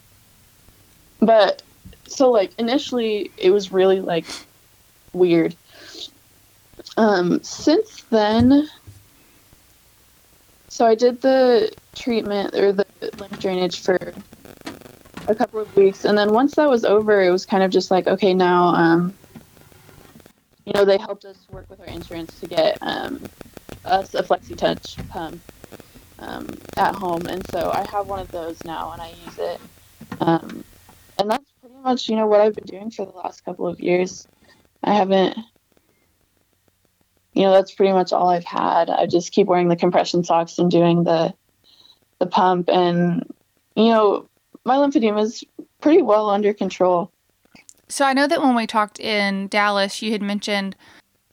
but 1.19 1.61
so 2.07 2.31
like 2.31 2.51
initially 2.57 3.31
it 3.37 3.51
was 3.51 3.71
really 3.71 3.99
like 3.99 4.25
weird. 5.11 5.55
Um, 6.95 7.43
since 7.43 8.03
then 8.03 8.69
so 10.69 10.85
i 10.85 10.95
did 10.95 11.21
the 11.21 11.71
treatment 11.95 12.55
or 12.55 12.71
the 12.71 12.85
lymph 13.17 13.39
drainage 13.39 13.81
for 13.81 14.13
a 15.27 15.35
couple 15.35 15.59
of 15.59 15.75
weeks 15.75 16.05
and 16.05 16.17
then 16.17 16.33
once 16.33 16.55
that 16.55 16.69
was 16.69 16.83
over 16.83 17.21
it 17.21 17.29
was 17.29 17.45
kind 17.45 17.63
of 17.63 17.71
just 17.71 17.91
like 17.91 18.07
okay 18.07 18.33
now 18.33 18.67
um, 18.69 19.13
you 20.65 20.73
know, 20.73 20.85
they 20.85 20.97
helped 20.97 21.25
us 21.25 21.37
work 21.49 21.69
with 21.69 21.79
our 21.79 21.85
insurance 21.87 22.39
to 22.39 22.47
get 22.47 22.77
um, 22.81 23.21
us 23.85 24.13
a 24.13 24.23
Flexitouch 24.23 25.07
pump 25.09 25.41
um, 26.19 26.47
at 26.77 26.95
home, 26.95 27.25
and 27.27 27.45
so 27.49 27.71
I 27.71 27.85
have 27.91 28.07
one 28.07 28.19
of 28.19 28.31
those 28.31 28.63
now, 28.63 28.91
and 28.91 29.01
I 29.01 29.09
use 29.25 29.37
it. 29.39 29.59
Um, 30.21 30.63
and 31.19 31.29
that's 31.29 31.51
pretty 31.59 31.75
much, 31.83 32.09
you 32.09 32.15
know, 32.15 32.27
what 32.27 32.41
I've 32.41 32.55
been 32.55 32.65
doing 32.65 32.91
for 32.91 33.05
the 33.05 33.11
last 33.11 33.43
couple 33.45 33.67
of 33.67 33.79
years. 33.79 34.27
I 34.83 34.93
haven't, 34.93 35.37
you 37.33 37.43
know, 37.43 37.51
that's 37.51 37.73
pretty 37.73 37.93
much 37.93 38.13
all 38.13 38.29
I've 38.29 38.45
had. 38.45 38.89
I 38.89 39.05
just 39.05 39.31
keep 39.31 39.47
wearing 39.47 39.67
the 39.67 39.75
compression 39.75 40.23
socks 40.23 40.57
and 40.59 40.71
doing 40.71 41.03
the 41.03 41.33
the 42.19 42.27
pump, 42.27 42.69
and 42.69 43.25
you 43.75 43.89
know, 43.89 44.29
my 44.65 44.77
lymphedema 44.77 45.21
is 45.21 45.43
pretty 45.81 46.01
well 46.01 46.29
under 46.29 46.53
control. 46.53 47.12
So 47.93 48.05
I 48.05 48.13
know 48.13 48.25
that 48.25 48.41
when 48.41 48.55
we 48.55 48.65
talked 48.65 48.99
in 48.99 49.49
Dallas, 49.49 50.01
you 50.01 50.13
had 50.13 50.21
mentioned 50.23 50.75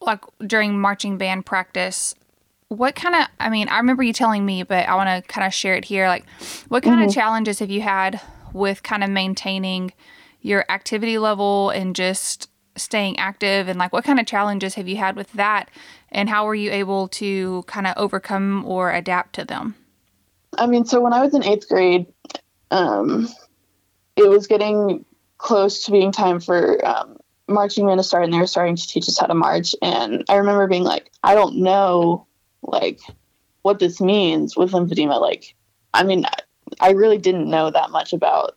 like 0.02 0.22
during 0.46 0.78
marching 0.78 1.16
band 1.16 1.46
practice, 1.46 2.14
what 2.68 2.94
kind 2.94 3.14
of, 3.14 3.28
I 3.40 3.48
mean, 3.48 3.66
I 3.70 3.78
remember 3.78 4.02
you 4.02 4.12
telling 4.12 4.44
me, 4.44 4.62
but 4.62 4.86
I 4.86 4.94
want 4.94 5.08
to 5.08 5.26
kind 5.26 5.46
of 5.46 5.54
share 5.54 5.74
it 5.74 5.86
here. 5.86 6.06
Like, 6.06 6.28
what 6.68 6.82
kind 6.82 6.98
mm-hmm. 6.98 7.08
of 7.08 7.14
challenges 7.14 7.60
have 7.60 7.70
you 7.70 7.80
had 7.80 8.20
with 8.52 8.82
kind 8.82 9.02
of 9.02 9.08
maintaining 9.08 9.94
your 10.42 10.66
activity 10.68 11.16
level 11.16 11.70
and 11.70 11.96
just 11.96 12.50
staying 12.76 13.18
active 13.18 13.66
and 13.66 13.78
like 13.78 13.94
what 13.94 14.04
kind 14.04 14.20
of 14.20 14.26
challenges 14.26 14.74
have 14.74 14.86
you 14.86 14.96
had 14.98 15.16
with 15.16 15.32
that 15.32 15.70
and 16.12 16.28
how 16.28 16.44
were 16.44 16.54
you 16.54 16.70
able 16.70 17.08
to 17.08 17.62
kind 17.68 17.86
of 17.86 17.94
overcome 17.96 18.66
or 18.66 18.92
adapt 18.92 19.34
to 19.34 19.44
them 19.44 19.74
i 20.56 20.66
mean 20.66 20.84
so 20.84 21.00
when 21.00 21.12
i 21.12 21.20
was 21.20 21.34
in 21.34 21.44
eighth 21.44 21.68
grade 21.68 22.06
um, 22.70 23.28
it 24.16 24.28
was 24.28 24.46
getting 24.46 25.04
close 25.40 25.84
to 25.84 25.90
being 25.90 26.12
time 26.12 26.38
for 26.38 26.86
um, 26.86 27.16
marching 27.48 27.86
band 27.86 27.98
to 27.98 28.04
start 28.04 28.24
and 28.24 28.32
they 28.32 28.38
were 28.38 28.46
starting 28.46 28.76
to 28.76 28.86
teach 28.86 29.08
us 29.08 29.18
how 29.18 29.26
to 29.26 29.34
march. 29.34 29.74
And 29.82 30.24
i 30.28 30.36
remember 30.36 30.66
being 30.68 30.84
like 30.84 31.10
i 31.22 31.34
don't 31.34 31.56
know 31.56 32.26
like 32.62 33.00
what 33.62 33.78
this 33.78 34.00
means 34.00 34.56
with 34.56 34.72
lymphedema. 34.72 35.20
Like 35.20 35.54
i 35.92 36.04
mean 36.04 36.24
i 36.80 36.90
really 36.92 37.18
didn't 37.18 37.50
know 37.50 37.70
that 37.70 37.90
much 37.90 38.12
about 38.12 38.56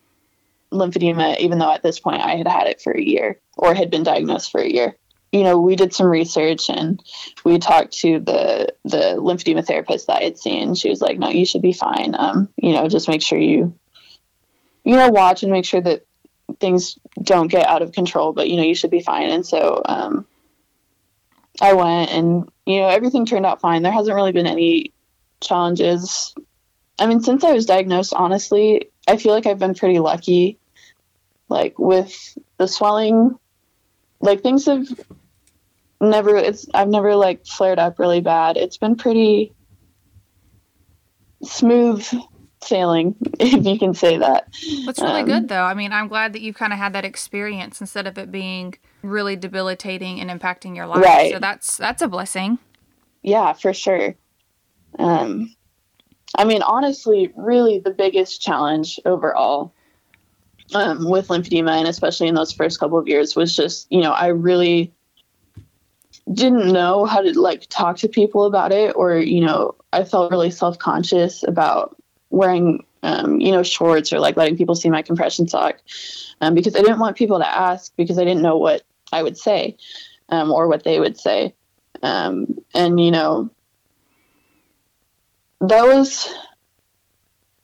lymphedema 0.70 1.38
even 1.38 1.58
though 1.58 1.72
at 1.72 1.82
this 1.82 2.00
point 2.00 2.22
i 2.22 2.36
had 2.36 2.48
had 2.48 2.66
it 2.66 2.80
for 2.80 2.92
a 2.92 3.02
year 3.02 3.38
or 3.56 3.74
had 3.74 3.90
been 3.90 4.02
diagnosed 4.02 4.52
for 4.52 4.60
a 4.60 4.70
year. 4.70 4.96
You 5.32 5.42
know 5.42 5.58
we 5.58 5.74
did 5.74 5.92
some 5.92 6.06
research 6.06 6.70
and 6.70 7.02
we 7.44 7.58
talked 7.58 7.92
to 8.00 8.20
the 8.20 8.72
the 8.84 9.16
lymphedema 9.18 9.66
therapist 9.66 10.06
that 10.06 10.20
i 10.20 10.24
had 10.24 10.38
seen. 10.38 10.74
She 10.74 10.90
was 10.90 11.00
like 11.00 11.18
no 11.18 11.30
you 11.30 11.46
should 11.46 11.62
be 11.62 11.72
fine. 11.72 12.14
Um, 12.16 12.50
you 12.56 12.72
know 12.72 12.88
just 12.88 13.08
make 13.08 13.22
sure 13.22 13.38
you 13.38 13.74
you 14.84 14.96
know 14.96 15.08
watch 15.08 15.42
and 15.42 15.50
make 15.50 15.64
sure 15.64 15.80
that 15.80 16.04
things 16.60 16.98
don't 17.22 17.48
get 17.48 17.66
out 17.66 17.82
of 17.82 17.92
control, 17.92 18.32
but 18.32 18.48
you 18.48 18.56
know, 18.56 18.62
you 18.62 18.74
should 18.74 18.90
be 18.90 19.00
fine. 19.00 19.30
And 19.30 19.46
so 19.46 19.82
um, 19.84 20.26
I 21.60 21.74
went 21.74 22.10
and, 22.10 22.48
you 22.66 22.80
know, 22.80 22.88
everything 22.88 23.26
turned 23.26 23.46
out 23.46 23.60
fine. 23.60 23.82
There 23.82 23.92
hasn't 23.92 24.14
really 24.14 24.32
been 24.32 24.46
any 24.46 24.92
challenges. 25.40 26.34
I 26.98 27.06
mean, 27.06 27.20
since 27.20 27.44
I 27.44 27.52
was 27.52 27.66
diagnosed, 27.66 28.14
honestly, 28.14 28.90
I 29.06 29.16
feel 29.16 29.32
like 29.32 29.46
I've 29.46 29.58
been 29.58 29.74
pretty 29.74 29.98
lucky. 29.98 30.58
Like 31.48 31.78
with 31.78 32.38
the 32.56 32.66
swelling, 32.66 33.38
like 34.20 34.42
things 34.42 34.66
have 34.66 34.86
never, 36.00 36.36
it's, 36.36 36.66
I've 36.72 36.88
never 36.88 37.14
like 37.14 37.46
flared 37.46 37.78
up 37.78 37.98
really 37.98 38.20
bad. 38.20 38.56
It's 38.56 38.78
been 38.78 38.96
pretty 38.96 39.52
smooth 41.42 42.08
sailing, 42.64 43.14
if 43.38 43.64
you 43.64 43.78
can 43.78 43.94
say 43.94 44.18
that. 44.18 44.52
That's 44.86 45.00
really 45.00 45.20
um, 45.20 45.26
good, 45.26 45.48
though. 45.48 45.62
I 45.62 45.74
mean, 45.74 45.92
I'm 45.92 46.08
glad 46.08 46.32
that 46.32 46.40
you've 46.40 46.56
kind 46.56 46.72
of 46.72 46.78
had 46.78 46.92
that 46.92 47.04
experience 47.04 47.80
instead 47.80 48.06
of 48.06 48.18
it 48.18 48.30
being 48.32 48.74
really 49.02 49.36
debilitating 49.36 50.20
and 50.20 50.30
impacting 50.30 50.74
your 50.74 50.86
life. 50.86 51.04
Right. 51.04 51.32
So 51.32 51.38
that's 51.38 51.76
that's 51.76 52.02
a 52.02 52.08
blessing. 52.08 52.58
Yeah, 53.22 53.52
for 53.52 53.72
sure. 53.72 54.14
Um, 54.98 55.54
I 56.36 56.44
mean, 56.44 56.62
honestly, 56.62 57.32
really 57.36 57.78
the 57.78 57.90
biggest 57.90 58.40
challenge 58.40 58.98
overall 59.04 59.72
um, 60.74 61.08
with 61.08 61.28
lymphedema, 61.28 61.78
and 61.78 61.88
especially 61.88 62.28
in 62.28 62.34
those 62.34 62.52
first 62.52 62.80
couple 62.80 62.98
of 62.98 63.08
years, 63.08 63.36
was 63.36 63.54
just 63.54 63.90
you 63.90 64.00
know 64.00 64.12
I 64.12 64.28
really 64.28 64.92
didn't 66.32 66.72
know 66.72 67.04
how 67.04 67.20
to 67.20 67.38
like 67.38 67.66
talk 67.68 67.98
to 67.98 68.08
people 68.08 68.44
about 68.44 68.72
it, 68.72 68.96
or 68.96 69.18
you 69.18 69.44
know 69.44 69.74
I 69.92 70.04
felt 70.04 70.30
really 70.30 70.50
self 70.50 70.78
conscious 70.78 71.42
about 71.42 71.96
wearing 72.34 72.84
um, 73.02 73.40
you 73.40 73.52
know 73.52 73.62
shorts 73.62 74.12
or 74.12 74.18
like 74.18 74.36
letting 74.36 74.56
people 74.56 74.74
see 74.74 74.90
my 74.90 75.02
compression 75.02 75.46
sock 75.46 75.76
um, 76.40 76.54
because 76.54 76.74
I 76.74 76.80
didn't 76.80 76.98
want 76.98 77.16
people 77.16 77.38
to 77.38 77.46
ask 77.46 77.94
because 77.96 78.18
I 78.18 78.24
didn't 78.24 78.42
know 78.42 78.56
what 78.56 78.82
I 79.12 79.22
would 79.22 79.36
say 79.36 79.76
um, 80.28 80.50
or 80.50 80.68
what 80.68 80.84
they 80.84 80.98
would 80.98 81.18
say. 81.18 81.54
Um, 82.02 82.58
and 82.74 83.00
you 83.00 83.10
know 83.10 83.50
that 85.60 85.84
was 85.84 86.28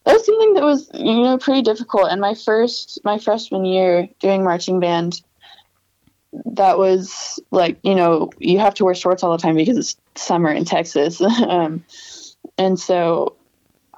that 0.04 0.14
was 0.14 0.24
something 0.26 0.54
that 0.54 0.62
was 0.62 0.90
you 0.94 1.22
know 1.22 1.38
pretty 1.38 1.62
difficult. 1.62 2.10
And 2.10 2.20
my 2.20 2.34
first 2.34 3.00
my 3.04 3.18
freshman 3.18 3.64
year 3.64 4.08
doing 4.20 4.44
marching 4.44 4.80
band 4.80 5.20
that 6.52 6.78
was 6.78 7.40
like 7.50 7.78
you 7.82 7.94
know 7.94 8.30
you 8.38 8.58
have 8.60 8.74
to 8.74 8.84
wear 8.84 8.94
shorts 8.94 9.22
all 9.22 9.32
the 9.32 9.42
time 9.42 9.56
because 9.56 9.76
it's 9.76 9.96
summer 10.14 10.50
in 10.50 10.64
Texas. 10.64 11.20
Um, 11.40 11.84
and 12.56 12.78
so 12.78 13.36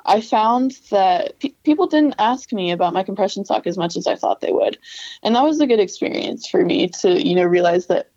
I 0.04 0.21
found 0.21 0.73
that 0.90 1.38
pe- 1.38 1.54
people 1.64 1.87
didn't 1.87 2.16
ask 2.18 2.52
me 2.52 2.71
about 2.71 2.92
my 2.92 3.02
compression 3.02 3.44
sock 3.44 3.66
as 3.66 3.78
much 3.78 3.97
as 3.97 4.06
I 4.06 4.16
thought 4.16 4.40
they 4.40 4.52
would. 4.52 4.78
And 5.23 5.35
that 5.35 5.44
was 5.44 5.61
a 5.61 5.66
good 5.66 5.80
experience 5.80 6.49
for 6.49 6.64
me 6.64 6.88
to, 7.00 7.23
you 7.23 7.35
know, 7.35 7.44
realize 7.44 7.87
that, 7.87 8.11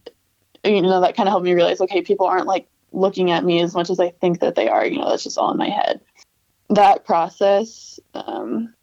you 0.64 0.82
know, 0.82 1.02
that 1.02 1.16
kind 1.16 1.30
of 1.30 1.32
helped 1.32 1.46
me 1.46 1.54
realize, 1.54 1.82
okay, 1.82 2.02
people 2.02 2.26
aren't 2.26 2.48
like 2.48 2.68
looking 2.92 3.32
at 3.32 3.44
me 3.44 3.62
as 3.62 3.76
much 3.76 3.90
as 3.90 4.00
I 4.00 4.10
think 4.10 4.40
that 4.40 4.56
they 4.56 4.68
are. 4.68 4.86
You 4.86 5.00
know, 5.00 5.10
that's 5.10 5.24
just 5.24 5.38
all 5.38 5.52
in 5.52 5.58
my 5.58 5.70
head. 5.70 6.02
That 6.70 7.06
process, 7.06 8.00
um, 8.14 8.74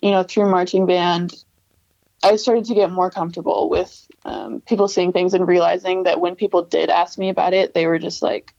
you 0.00 0.10
know, 0.10 0.22
through 0.22 0.50
marching 0.50 0.86
band, 0.86 1.34
I 2.22 2.36
started 2.36 2.66
to 2.66 2.74
get 2.74 2.92
more 2.92 3.10
comfortable 3.10 3.68
with 3.68 4.06
um, 4.24 4.60
people 4.60 4.86
seeing 4.86 5.12
things 5.12 5.34
and 5.34 5.48
realizing 5.48 6.04
that 6.04 6.20
when 6.20 6.36
people 6.36 6.62
did 6.62 6.88
ask 6.90 7.18
me 7.18 7.28
about 7.28 7.52
it, 7.54 7.74
they 7.74 7.86
were 7.86 7.98
just 7.98 8.22
like, 8.22 8.54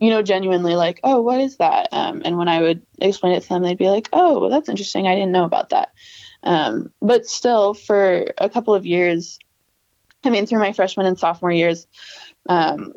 you 0.00 0.10
know, 0.10 0.22
genuinely 0.22 0.74
like, 0.74 0.98
oh, 1.04 1.20
what 1.20 1.40
is 1.40 1.58
that? 1.58 1.88
Um, 1.92 2.22
and 2.24 2.38
when 2.38 2.48
I 2.48 2.62
would 2.62 2.82
explain 3.00 3.34
it 3.34 3.42
to 3.42 3.48
them, 3.48 3.62
they'd 3.62 3.78
be 3.78 3.90
like, 3.90 4.08
oh, 4.12 4.40
well, 4.40 4.50
that's 4.50 4.68
interesting. 4.68 5.06
I 5.06 5.14
didn't 5.14 5.32
know 5.32 5.44
about 5.44 5.68
that. 5.68 5.92
Um, 6.42 6.90
but 7.02 7.26
still, 7.26 7.74
for 7.74 8.26
a 8.38 8.48
couple 8.48 8.74
of 8.74 8.86
years, 8.86 9.38
I 10.24 10.30
mean, 10.30 10.46
through 10.46 10.60
my 10.60 10.72
freshman 10.72 11.06
and 11.06 11.18
sophomore 11.18 11.52
years, 11.52 11.86
um, 12.48 12.94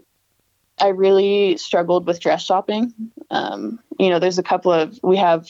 I 0.79 0.87
really 0.87 1.57
struggled 1.57 2.07
with 2.07 2.21
dress 2.21 2.43
shopping. 2.43 2.93
Um, 3.29 3.79
you 3.99 4.09
know, 4.09 4.19
there's 4.19 4.39
a 4.39 4.43
couple 4.43 4.71
of, 4.71 4.97
we 5.03 5.17
have 5.17 5.47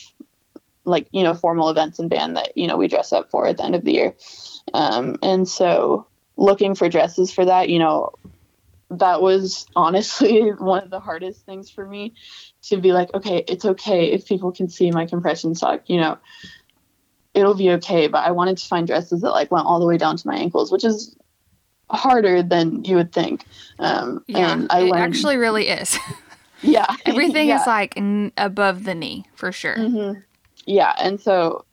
like, 0.85 1.07
you 1.11 1.23
know, 1.23 1.35
formal 1.35 1.69
events 1.69 1.99
in 1.99 2.09
band 2.09 2.35
that, 2.35 2.57
you 2.57 2.67
know, 2.67 2.77
we 2.77 2.87
dress 2.87 3.13
up 3.13 3.29
for 3.29 3.47
at 3.47 3.57
the 3.57 3.63
end 3.63 3.75
of 3.75 3.85
the 3.85 3.93
year. 3.93 4.15
Um, 4.73 5.17
and 5.21 5.47
so 5.47 6.07
looking 6.35 6.73
for 6.75 6.89
dresses 6.89 7.31
for 7.31 7.45
that, 7.45 7.69
you 7.69 7.79
know, 7.79 8.11
that 8.99 9.21
was 9.21 9.65
honestly 9.75 10.49
one 10.57 10.83
of 10.83 10.89
the 10.89 10.99
hardest 10.99 11.45
things 11.45 11.69
for 11.69 11.85
me 11.87 12.13
to 12.63 12.77
be 12.77 12.91
like, 12.93 13.13
okay, 13.13 13.43
it's 13.47 13.65
okay 13.65 14.11
if 14.11 14.25
people 14.25 14.51
can 14.51 14.69
see 14.69 14.91
my 14.91 15.05
compression 15.05 15.55
sock, 15.55 15.81
you 15.87 15.99
know, 15.99 16.17
it'll 17.33 17.55
be 17.55 17.71
okay. 17.71 18.07
But 18.07 18.25
I 18.25 18.31
wanted 18.31 18.57
to 18.57 18.65
find 18.65 18.87
dresses 18.87 19.21
that 19.21 19.31
like 19.31 19.51
went 19.51 19.65
all 19.65 19.79
the 19.79 19.85
way 19.85 19.97
down 19.97 20.17
to 20.17 20.27
my 20.27 20.35
ankles, 20.35 20.71
which 20.71 20.83
is 20.83 21.15
harder 21.89 22.43
than 22.43 22.83
you 22.85 22.95
would 22.95 23.11
think. 23.11 23.45
Um, 23.79 24.23
yeah, 24.27 24.53
and 24.53 24.67
I 24.69 24.81
it 24.81 24.85
learned, 24.85 25.15
actually 25.15 25.37
really 25.37 25.67
is. 25.67 25.97
yeah, 26.61 26.95
everything 27.05 27.49
yeah. 27.49 27.61
is 27.61 27.67
like 27.67 27.97
n- 27.97 28.31
above 28.37 28.83
the 28.83 28.95
knee 28.95 29.25
for 29.35 29.51
sure. 29.51 29.75
Mm-hmm. 29.75 30.19
Yeah, 30.65 30.93
and 30.99 31.19
so 31.19 31.65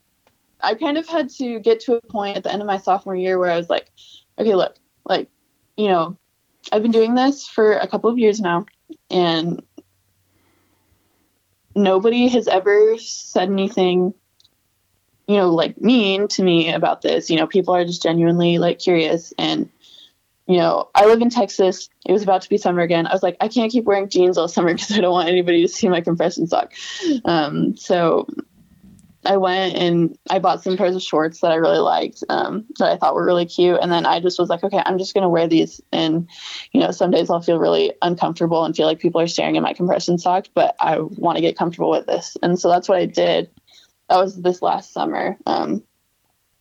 I 0.61 0.75
kind 0.75 0.99
of 0.99 1.07
had 1.07 1.31
to 1.31 1.61
get 1.61 1.81
to 1.81 1.95
a 1.95 2.01
point 2.01 2.37
at 2.37 2.43
the 2.43 2.53
end 2.53 2.63
of 2.63 2.67
my 2.67 2.79
sophomore 2.79 3.15
year 3.15 3.39
where 3.39 3.51
I 3.51 3.57
was 3.57 3.71
like, 3.71 3.91
okay, 4.39 4.55
look, 4.55 4.77
like, 5.05 5.29
you 5.77 5.89
know, 5.89 6.19
I've 6.73 6.83
been 6.83 6.91
doing 6.91 7.15
this 7.15 7.47
for 7.47 7.73
a 7.73 7.89
couple 7.89 8.11
of 8.11 8.19
years 8.19 8.41
now, 8.41 8.67
and 9.11 9.63
nobody 11.75 12.29
has 12.29 12.49
ever 12.49 12.97
said 12.99 13.49
anything, 13.49 14.15
you 15.27 15.37
know, 15.37 15.51
like 15.51 15.81
mean 15.81 16.29
to 16.29 16.43
me 16.43 16.73
about 16.73 17.03
this. 17.03 17.31
You 17.31 17.37
know, 17.37 17.47
people 17.47 17.75
are 17.75 17.85
just 17.85 18.03
genuinely 18.03 18.59
like 18.59 18.79
curious. 18.79 19.33
And, 19.39 19.71
you 20.47 20.59
know, 20.59 20.91
I 20.95 21.07
live 21.07 21.23
in 21.23 21.31
Texas. 21.31 21.89
It 22.07 22.13
was 22.13 22.23
about 22.23 22.43
to 22.43 22.49
be 22.49 22.57
summer 22.57 22.83
again. 22.83 23.07
I 23.07 23.13
was 23.13 23.23
like, 23.23 23.37
I 23.41 23.49
can't 23.49 23.71
keep 23.71 23.85
wearing 23.85 24.09
jeans 24.09 24.37
all 24.37 24.49
summer 24.49 24.73
because 24.75 24.93
I 24.93 25.01
don't 25.01 25.13
want 25.13 25.29
anybody 25.29 25.63
to 25.63 25.69
see 25.69 25.89
my 25.89 26.01
compression 26.01 26.47
sock. 26.47 26.73
Um, 27.25 27.77
so 27.77 28.27
I 29.25 29.37
went 29.37 29.75
and 29.75 30.19
I 30.31 30.39
bought 30.39 30.63
some 30.63 30.79
pairs 30.79 30.97
of 30.97 31.03
shorts 31.03 31.41
that 31.41 31.53
I 31.53 31.57
really 31.57 31.79
liked, 31.79 32.25
um, 32.31 32.65
that 32.79 32.91
I 32.91 32.97
thought 32.97 33.15
were 33.15 33.25
really 33.25 33.45
cute. 33.45 33.79
And 33.81 33.93
then 33.93 34.07
I 34.07 34.19
just 34.19 34.39
was 34.39 34.49
like, 34.49 34.65
okay, 34.65 34.83
I'm 34.85 34.97
just 34.97 35.13
going 35.13 35.23
to 35.23 35.29
wear 35.29 35.47
these. 35.47 35.81
And, 35.93 36.27
you 36.73 36.81
know, 36.81 36.91
some 36.91 37.11
days 37.11 37.29
I'll 37.29 37.43
feel 37.43 37.59
really 37.59 37.93
uncomfortable 38.01 38.65
and 38.65 38.75
feel 38.75 38.87
like 38.87 38.99
people 38.99 39.21
are 39.21 39.27
staring 39.27 39.59
at 39.59 39.63
my 39.63 39.75
compression 39.75 40.17
sock, 40.17 40.47
but 40.55 40.75
I 40.81 41.01
want 41.01 41.37
to 41.37 41.43
get 41.43 41.59
comfortable 41.59 41.91
with 41.91 42.07
this. 42.07 42.37
And 42.43 42.59
so 42.59 42.71
that's 42.71 42.89
what 42.89 42.99
I 42.99 43.05
did. 43.05 43.51
That 44.09 44.17
was 44.17 44.41
this 44.41 44.63
last 44.63 44.93
summer. 44.93 45.37
Um, 45.45 45.83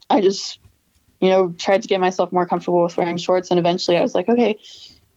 I 0.09 0.19
just, 0.19 0.59
you 1.21 1.29
know, 1.29 1.53
tried 1.57 1.83
to 1.83 1.87
get 1.87 2.01
myself 2.01 2.31
more 2.33 2.45
comfortable 2.45 2.83
with 2.83 2.97
wearing 2.97 3.17
shorts. 3.17 3.51
And 3.51 3.59
eventually 3.59 3.95
I 3.95 4.01
was 4.01 4.13
like, 4.13 4.27
okay, 4.27 4.59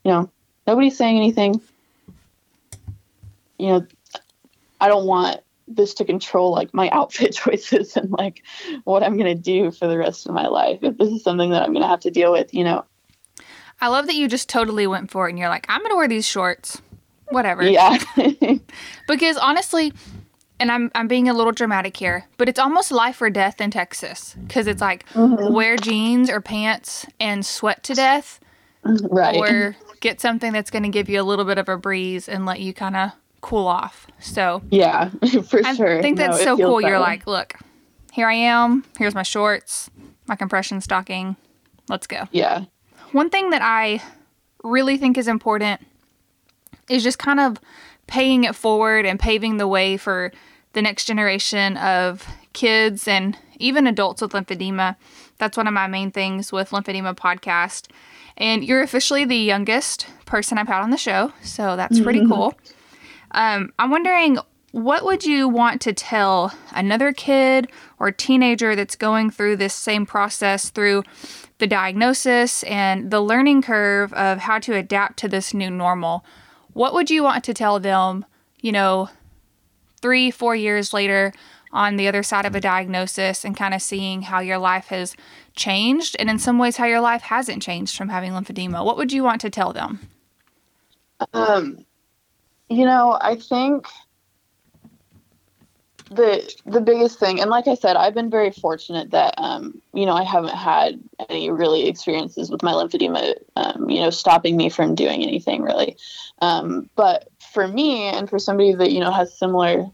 you 0.05 0.11
know, 0.13 0.31
nobody's 0.67 0.97
saying 0.97 1.17
anything. 1.17 1.61
You 3.59 3.69
know, 3.69 3.87
I 4.81 4.89
don't 4.89 5.07
want 5.07 5.41
this 5.69 5.95
to 5.95 6.05
control 6.05 6.53
like 6.53 6.73
my 6.75 6.89
outfit 6.93 7.35
choices 7.35 7.97
and 7.97 8.11
like 8.11 8.43
what 8.85 9.03
I'm 9.03 9.17
going 9.17 9.35
to 9.37 9.41
do 9.41 9.71
for 9.71 9.87
the 9.87 9.99
rest 9.99 10.27
of 10.27 10.35
my 10.35 10.47
life. 10.47 10.81
If 10.83 10.99
this 10.99 11.11
is 11.11 11.23
something 11.23 11.51
that 11.51 11.63
I'm 11.63 11.73
going 11.73 11.83
to 11.83 11.89
have 11.89 12.01
to 12.01 12.11
deal 12.11 12.33
with, 12.33 12.53
you 12.53 12.65
know. 12.65 12.85
I 13.81 13.89
love 13.89 14.07
that 14.07 14.15
you 14.15 14.29
just 14.29 14.49
totally 14.49 14.87
went 14.87 15.11
for 15.11 15.27
it 15.27 15.31
and 15.31 15.39
you're 15.39 15.49
like, 15.49 15.67
I'm 15.69 15.81
going 15.81 15.91
to 15.91 15.97
wear 15.97 16.09
these 16.09 16.27
shorts. 16.27 16.81
Whatever. 17.31 17.65
Yeah. 17.65 17.99
because 19.09 19.37
honestly, 19.37 19.93
and 20.61 20.71
I'm 20.71 20.91
I'm 20.95 21.09
being 21.09 21.29
a 21.29 21.35
little 21.35 21.51
dramatic 21.51 21.97
here, 21.97 22.27
but 22.37 22.49
it's 22.49 22.59
almost 22.59 22.93
life 22.93 23.21
or 23.21 23.31
death 23.31 23.61
in 23.61 23.71
Texas 23.71 24.37
cuz 24.49 24.67
it's 24.67 24.81
like 24.81 25.09
mm-hmm. 25.09 25.53
wear 25.53 25.77
jeans 25.77 26.31
or 26.31 26.41
pants 26.41 27.07
and 27.19 27.45
sweat 27.45 27.83
to 27.85 27.95
death. 27.95 28.39
Right. 28.85 29.37
Or 29.37 29.77
get 30.01 30.21
something 30.21 30.53
that's 30.53 30.71
going 30.71 30.83
to 30.83 30.89
give 30.89 31.09
you 31.09 31.21
a 31.21 31.25
little 31.25 31.45
bit 31.45 31.59
of 31.59 31.69
a 31.69 31.77
breeze 31.77 32.29
and 32.29 32.45
let 32.45 32.61
you 32.61 32.75
kind 32.75 32.97
of 32.97 33.13
cool 33.43 33.67
off. 33.67 34.07
So 34.19 34.63
yeah, 34.71 35.11
for 35.49 35.61
I 35.65 35.75
sure. 35.75 35.99
I 35.99 36.03
think 36.03 36.17
that's 36.17 36.39
no, 36.39 36.45
so 36.45 36.57
cool. 36.57 36.81
You're 36.81 36.99
like, 36.99 37.27
look, 37.27 37.55
here 38.13 38.29
I 38.29 38.35
am. 38.35 38.85
Here's 38.99 39.15
my 39.15 39.23
shorts, 39.23 39.91
my 40.27 40.37
compression 40.37 40.81
stocking. 40.81 41.37
Let's 41.89 42.07
go. 42.07 42.29
Yeah. 42.31 42.65
One 43.11 43.29
thing 43.29 43.51
that 43.51 43.61
I 43.63 44.03
really 44.65 44.97
think 44.97 45.19
is 45.19 45.29
important 45.29 45.83
is 46.89 47.03
just 47.03 47.19
kind 47.19 47.41
of 47.41 47.59
paying 48.07 48.45
it 48.45 48.55
forward 48.55 49.05
and 49.05 49.21
paving 49.21 49.59
the 49.59 49.69
way 49.69 49.97
for 49.97 50.33
the 50.73 50.83
next 50.83 51.05
generation 51.05 51.77
of 51.77 52.27
kids 52.53 53.07
and 53.07 53.37
even 53.59 53.87
adults 53.87 54.23
with 54.23 54.33
lymphedema. 54.33 54.97
That's 55.39 55.57
one 55.57 55.67
of 55.67 55.75
my 55.75 55.87
main 55.87 56.11
things 56.11 56.53
with 56.53 56.71
Lymphedema 56.71 57.17
Podcast. 57.17 57.89
And 58.37 58.65
you're 58.65 58.83
officially 58.83 59.25
the 59.25 59.37
youngest 59.37 60.07
person 60.25 60.57
I've 60.57 60.69
had 60.69 60.83
on 60.83 60.91
the 60.91 60.97
show, 60.97 61.33
so 61.43 61.77
that's 61.77 62.01
pretty 62.01 62.21
mm-hmm. 62.21 62.33
cool. 62.33 62.55
Um, 63.33 63.73
I'm 63.79 63.91
wondering, 63.91 64.39
what 64.73 65.05
would 65.05 65.25
you 65.25 65.49
want 65.49 65.81
to 65.83 65.93
tell 65.93 66.53
another 66.73 67.13
kid 67.13 67.69
or 67.99 68.11
teenager 68.11 68.75
that's 68.75 68.97
going 68.97 69.31
through 69.31 69.57
this 69.57 69.75
same 69.75 70.07
process 70.07 70.71
through 70.71 71.03
the 71.59 71.67
diagnosis 71.67 72.63
and 72.65 73.11
the 73.11 73.21
learning 73.21 73.63
curve 73.63 74.13
of 74.15 74.39
how 74.39 74.59
to 74.61 74.75
adapt 74.75 75.19
to 75.19 75.29
this 75.29 75.53
new 75.53 75.71
normal? 75.71 76.25
What 76.73 76.95
would 76.95 77.11
you 77.11 77.23
want 77.23 77.45
to 77.45 77.55
tell 77.55 77.81
them, 77.81 78.25
you 78.61 78.73
know, 78.73 79.11
three, 80.01 80.31
four 80.31 80.57
years 80.57 80.93
later 80.93 81.33
on 81.71 81.97
the 81.97 82.09
other 82.09 82.23
side 82.23 82.45
of 82.45 82.55
a 82.55 82.61
diagnosis 82.61 83.45
and 83.45 83.57
kind 83.57 83.75
of 83.75 83.81
seeing 83.81 84.23
how 84.23 84.41
your 84.41 84.59
life 84.59 84.87
has 84.87 85.17
changed 85.55 86.17
and 86.19 86.29
in 86.29 86.39
some 86.39 86.59
ways 86.59 86.77
how 86.77 86.87
your 86.87 87.01
life 87.01 87.23
hasn't 87.23 87.63
changed 87.63 87.97
from 87.97 88.09
having 88.09 88.33
lymphedema? 88.33 88.85
What 88.85 88.97
would 88.97 89.13
you 89.13 89.23
want 89.23 89.41
to 89.43 89.51
tell 89.51 89.73
them? 89.73 90.01
Um, 91.33 91.85
you 92.73 92.87
know, 92.87 93.19
I 93.21 93.37
think 93.37 93.87
the 96.11 96.55
the 96.67 96.81
biggest 96.81 97.19
thing, 97.19 97.41
and 97.41 97.51
like 97.51 97.67
I 97.69 97.75
said, 97.75 97.97
I've 97.97 98.15
been 98.15 98.31
very 98.31 98.51
fortunate 98.51 99.11
that 99.11 99.35
um, 99.39 99.81
you 99.93 100.07
know 100.07 100.15
I 100.15 100.25
haven't 100.25 100.55
had 100.55 101.01
any 101.29 101.51
really 101.51 101.89
experiences 101.89 102.51
with 102.51 102.63
my 102.63 102.73
lymphedema, 102.73 103.35
um, 103.57 103.89
you 103.89 104.01
know, 104.01 104.11
stopping 104.11 104.57
me 104.57 104.69
from 104.69 104.95
doing 104.95 105.23
anything 105.23 105.63
really. 105.63 105.97
Um, 106.41 106.89
but 106.97 107.29
for 107.53 107.67
me, 107.67 108.05
and 108.05 108.29
for 108.29 108.39
somebody 108.39 108.75
that 108.75 108.93
you 108.93 109.01
know 109.01 109.11
has 109.11 109.37
similar 109.37 109.87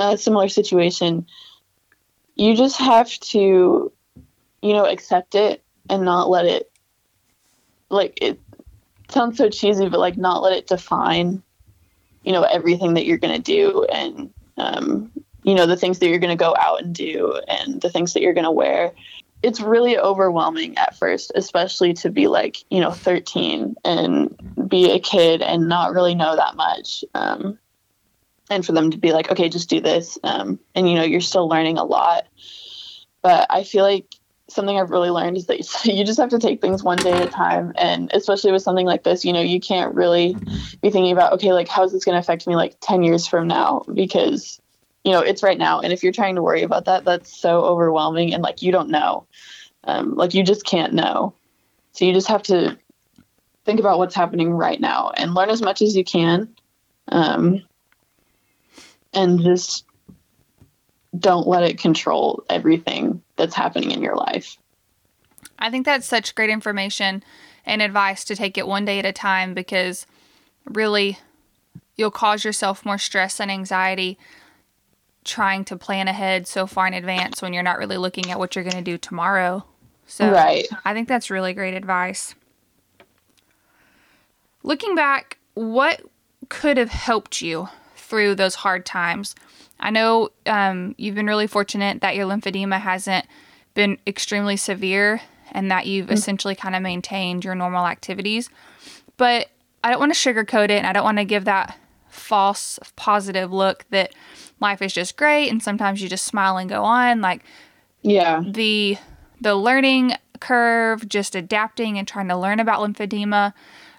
a 0.00 0.16
similar 0.16 0.48
situation, 0.48 1.26
you 2.36 2.56
just 2.56 2.78
have 2.78 3.10
to, 3.18 3.92
you 4.62 4.72
know, 4.72 4.84
accept 4.84 5.34
it 5.34 5.62
and 5.90 6.04
not 6.04 6.30
let 6.30 6.46
it 6.46 6.70
like 7.90 8.18
it 8.20 8.38
sounds 9.10 9.38
so 9.38 9.48
cheesy, 9.48 9.88
but 9.88 10.00
like 10.00 10.16
not 10.16 10.42
let 10.42 10.52
it 10.52 10.66
define, 10.66 11.42
you 12.28 12.34
know, 12.34 12.42
everything 12.42 12.92
that 12.92 13.06
you're 13.06 13.16
gonna 13.16 13.38
do 13.38 13.86
and 13.90 14.30
um, 14.58 15.10
you 15.44 15.54
know, 15.54 15.64
the 15.64 15.78
things 15.78 15.98
that 15.98 16.08
you're 16.10 16.18
gonna 16.18 16.36
go 16.36 16.54
out 16.58 16.82
and 16.82 16.94
do 16.94 17.40
and 17.48 17.80
the 17.80 17.88
things 17.88 18.12
that 18.12 18.20
you're 18.20 18.34
gonna 18.34 18.52
wear. 18.52 18.92
It's 19.42 19.62
really 19.62 19.96
overwhelming 19.96 20.76
at 20.76 20.94
first, 20.94 21.32
especially 21.34 21.94
to 21.94 22.10
be 22.10 22.26
like, 22.26 22.58
you 22.68 22.80
know, 22.80 22.90
13 22.90 23.76
and 23.82 24.68
be 24.68 24.90
a 24.90 25.00
kid 25.00 25.40
and 25.40 25.70
not 25.70 25.94
really 25.94 26.14
know 26.14 26.36
that 26.36 26.54
much. 26.54 27.02
Um, 27.14 27.58
and 28.50 28.66
for 28.66 28.72
them 28.72 28.90
to 28.90 28.98
be 28.98 29.12
like, 29.12 29.30
okay, 29.30 29.48
just 29.48 29.70
do 29.70 29.80
this. 29.80 30.18
Um, 30.22 30.58
and 30.74 30.86
you 30.86 30.96
know, 30.96 31.04
you're 31.04 31.22
still 31.22 31.48
learning 31.48 31.78
a 31.78 31.84
lot. 31.84 32.26
But 33.22 33.46
I 33.48 33.64
feel 33.64 33.84
like 33.84 34.04
something 34.48 34.78
I've 34.78 34.90
really 34.90 35.10
learned 35.10 35.36
is 35.36 35.46
that 35.46 35.58
you 35.84 36.04
just 36.04 36.18
have 36.18 36.30
to 36.30 36.38
take 36.38 36.60
things 36.60 36.82
one 36.82 36.98
day 36.98 37.12
at 37.12 37.26
a 37.26 37.30
time. 37.30 37.72
And 37.76 38.10
especially 38.12 38.52
with 38.52 38.62
something 38.62 38.86
like 38.86 39.04
this, 39.04 39.24
you 39.24 39.32
know, 39.32 39.40
you 39.40 39.60
can't 39.60 39.94
really 39.94 40.36
be 40.82 40.90
thinking 40.90 41.12
about, 41.12 41.34
okay, 41.34 41.52
like, 41.52 41.68
how's 41.68 41.92
this 41.92 42.04
going 42.04 42.14
to 42.14 42.20
affect 42.20 42.46
me 42.46 42.56
like 42.56 42.76
10 42.80 43.02
years 43.02 43.26
from 43.26 43.46
now? 43.46 43.84
Because, 43.92 44.60
you 45.04 45.12
know, 45.12 45.20
it's 45.20 45.42
right 45.42 45.58
now. 45.58 45.80
And 45.80 45.92
if 45.92 46.02
you're 46.02 46.12
trying 46.12 46.34
to 46.36 46.42
worry 46.42 46.62
about 46.62 46.86
that, 46.86 47.04
that's 47.04 47.36
so 47.36 47.60
overwhelming. 47.60 48.34
And 48.34 48.42
like, 48.42 48.62
you 48.62 48.72
don't 48.72 48.90
know. 48.90 49.26
Um, 49.84 50.14
like, 50.14 50.34
you 50.34 50.42
just 50.42 50.64
can't 50.64 50.92
know. 50.92 51.34
So 51.92 52.04
you 52.04 52.12
just 52.12 52.28
have 52.28 52.42
to 52.44 52.78
think 53.64 53.80
about 53.80 53.98
what's 53.98 54.14
happening 54.14 54.52
right 54.52 54.80
now 54.80 55.10
and 55.10 55.34
learn 55.34 55.50
as 55.50 55.62
much 55.62 55.82
as 55.82 55.96
you 55.96 56.04
can. 56.04 56.48
Um, 57.08 57.62
and 59.12 59.40
just 59.40 59.84
don't 61.16 61.46
let 61.46 61.62
it 61.62 61.78
control 61.78 62.44
everything 62.50 63.22
that's 63.36 63.54
happening 63.54 63.90
in 63.90 64.02
your 64.02 64.16
life. 64.16 64.56
I 65.58 65.70
think 65.70 65.86
that's 65.86 66.06
such 66.06 66.34
great 66.34 66.50
information 66.50 67.22
and 67.64 67.82
advice 67.82 68.24
to 68.24 68.36
take 68.36 68.58
it 68.58 68.66
one 68.66 68.84
day 68.84 68.98
at 68.98 69.06
a 69.06 69.12
time 69.12 69.54
because 69.54 70.06
really 70.64 71.18
you'll 71.96 72.10
cause 72.10 72.44
yourself 72.44 72.84
more 72.84 72.98
stress 72.98 73.40
and 73.40 73.50
anxiety 73.50 74.18
trying 75.24 75.64
to 75.64 75.76
plan 75.76 76.08
ahead 76.08 76.46
so 76.46 76.66
far 76.66 76.86
in 76.86 76.94
advance 76.94 77.42
when 77.42 77.52
you're 77.52 77.62
not 77.62 77.78
really 77.78 77.96
looking 77.96 78.30
at 78.30 78.38
what 78.38 78.54
you're 78.54 78.64
going 78.64 78.76
to 78.76 78.82
do 78.82 78.96
tomorrow. 78.96 79.64
So 80.06 80.30
right. 80.30 80.66
I 80.84 80.94
think 80.94 81.08
that's 81.08 81.30
really 81.30 81.52
great 81.52 81.74
advice. 81.74 82.34
Looking 84.62 84.94
back, 84.94 85.38
what 85.54 86.02
could 86.48 86.76
have 86.76 86.90
helped 86.90 87.42
you 87.42 87.68
through 87.96 88.34
those 88.34 88.54
hard 88.54 88.86
times. 88.86 89.34
I 89.80 89.90
know 89.90 90.30
um, 90.46 90.94
you've 90.98 91.14
been 91.14 91.26
really 91.26 91.46
fortunate 91.46 92.00
that 92.00 92.16
your 92.16 92.26
lymphedema 92.26 92.80
hasn't 92.80 93.26
been 93.74 93.98
extremely 94.06 94.56
severe 94.56 95.20
and 95.52 95.70
that 95.70 95.86
you've 95.86 96.06
mm-hmm. 96.06 96.14
essentially 96.14 96.54
kind 96.54 96.74
of 96.74 96.82
maintained 96.82 97.44
your 97.44 97.54
normal 97.54 97.86
activities. 97.86 98.50
But 99.16 99.48
I 99.82 99.90
don't 99.90 100.00
want 100.00 100.14
to 100.14 100.18
sugarcoat 100.18 100.64
it 100.64 100.72
and 100.72 100.86
I 100.86 100.92
don't 100.92 101.04
want 101.04 101.18
to 101.18 101.24
give 101.24 101.44
that 101.44 101.78
false 102.08 102.78
positive 102.96 103.52
look 103.52 103.84
that 103.90 104.12
life 104.60 104.82
is 104.82 104.92
just 104.92 105.16
great 105.16 105.50
and 105.50 105.62
sometimes 105.62 106.02
you 106.02 106.08
just 106.08 106.24
smile 106.24 106.56
and 106.56 106.68
go 106.68 106.82
on 106.82 107.20
like 107.20 107.44
yeah 108.02 108.42
the 108.44 108.96
the 109.40 109.54
learning 109.54 110.14
curve 110.40 111.08
just 111.08 111.36
adapting 111.36 111.98
and 111.98 112.08
trying 112.08 112.28
to 112.28 112.36
learn 112.36 112.58
about 112.58 112.80
lymphedema 112.80 113.52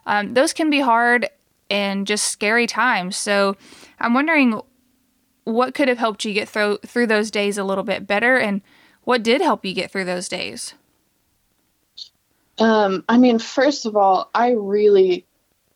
um, 0.06 0.34
those 0.34 0.54
can 0.54 0.70
be 0.70 0.82
hard 0.82 1.30
and 1.70 2.08
just 2.08 2.28
scary 2.28 2.68
times 2.68 3.16
so 3.16 3.56
I'm 4.00 4.14
wondering 4.14 4.60
what 5.50 5.74
could 5.74 5.88
have 5.88 5.98
helped 5.98 6.26
you 6.26 6.34
get 6.34 6.50
through 6.50 6.80
through 6.86 7.08
those 7.08 7.32
days 7.32 7.58
a 7.58 7.64
little 7.64 7.84
bit 7.84 8.08
better 8.08 8.38
and 8.38 8.62
what 9.04 9.24
did 9.24 9.42
help 9.42 9.66
you 9.66 9.74
get 9.74 9.92
through 9.92 10.06
those 10.06 10.28
days? 10.28 10.74
Um, 12.60 13.04
I 13.08 13.18
mean, 13.18 13.40
first 13.40 13.86
of 13.86 13.96
all, 13.96 14.30
I 14.36 14.52
really, 14.52 15.26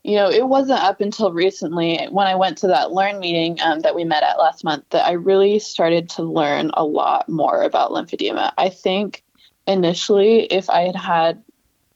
you 0.04 0.16
know, 0.16 0.30
it 0.30 0.46
wasn't 0.48 0.82
up 0.82 1.00
until 1.02 1.32
recently 1.32 2.06
when 2.12 2.28
I 2.28 2.36
went 2.36 2.58
to 2.60 2.68
that 2.68 2.92
learn 2.92 3.20
meeting 3.20 3.60
um, 3.62 3.80
that 3.80 3.96
we 3.96 4.04
met 4.04 4.24
at 4.24 4.38
last 4.38 4.64
month 4.64 4.84
that 4.90 5.08
I 5.08 5.14
really 5.14 5.60
started 5.60 6.10
to 6.12 6.24
learn 6.24 6.72
a 6.74 6.84
lot 6.84 7.30
more 7.30 7.64
about 7.64 7.92
lymphedema. 7.92 8.52
I 8.58 8.70
think 8.70 9.24
initially, 9.66 10.42
if 10.42 10.70
I 10.70 10.82
had 10.82 10.96
had 10.96 11.44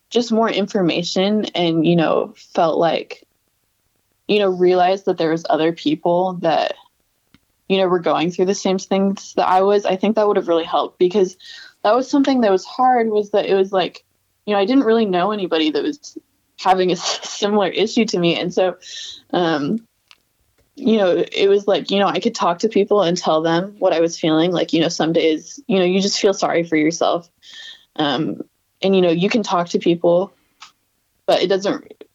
just 0.09 0.31
more 0.31 0.49
information 0.49 1.45
and, 1.53 1.85
you 1.85 1.97
know, 1.97 2.33
felt 2.37 2.77
like 2.77 3.27
you 4.27 4.39
know, 4.39 4.49
realized 4.49 5.05
that 5.05 5.17
there 5.17 5.31
was 5.31 5.45
other 5.49 5.71
people 5.71 6.33
that, 6.41 6.73
you 7.67 7.77
know, 7.77 7.87
were 7.87 7.99
going 7.99 8.31
through 8.31 8.45
the 8.45 8.55
same 8.55 8.77
things 8.77 9.33
that 9.33 9.47
I 9.47 9.61
was, 9.61 9.85
I 9.85 9.95
think 9.95 10.15
that 10.15 10.27
would 10.27 10.37
have 10.37 10.47
really 10.47 10.63
helped 10.63 10.99
because 10.99 11.37
that 11.83 11.95
was 11.95 12.09
something 12.09 12.41
that 12.41 12.51
was 12.51 12.65
hard 12.65 13.09
was 13.09 13.31
that 13.31 13.45
it 13.45 13.55
was 13.55 13.71
like, 13.71 14.05
you 14.45 14.53
know, 14.53 14.59
I 14.59 14.65
didn't 14.65 14.85
really 14.85 15.05
know 15.05 15.31
anybody 15.31 15.71
that 15.71 15.83
was 15.83 16.17
having 16.59 16.91
a 16.91 16.95
similar 16.95 17.67
issue 17.67 18.05
to 18.05 18.19
me. 18.19 18.39
And 18.39 18.53
so, 18.53 18.77
um, 19.31 19.85
you 20.75 20.97
know, 20.97 21.25
it 21.31 21.49
was 21.49 21.67
like, 21.67 21.91
you 21.91 21.99
know, 21.99 22.07
I 22.07 22.19
could 22.19 22.35
talk 22.35 22.59
to 22.59 22.69
people 22.69 23.01
and 23.01 23.17
tell 23.17 23.41
them 23.41 23.75
what 23.79 23.93
I 23.93 23.99
was 23.99 24.19
feeling. 24.19 24.51
Like, 24.51 24.73
you 24.73 24.79
know, 24.79 24.89
some 24.89 25.11
days, 25.11 25.59
you 25.67 25.79
know, 25.79 25.85
you 25.85 26.01
just 26.01 26.19
feel 26.19 26.33
sorry 26.33 26.63
for 26.63 26.75
yourself. 26.75 27.29
Um, 27.95 28.41
and, 28.81 28.95
you 28.95 29.01
know, 29.01 29.09
you 29.09 29.27
can 29.27 29.41
talk 29.41 29.69
to 29.69 29.79
people, 29.79 30.33
but 31.25 31.41
it 31.41 31.47
doesn't 31.47 32.05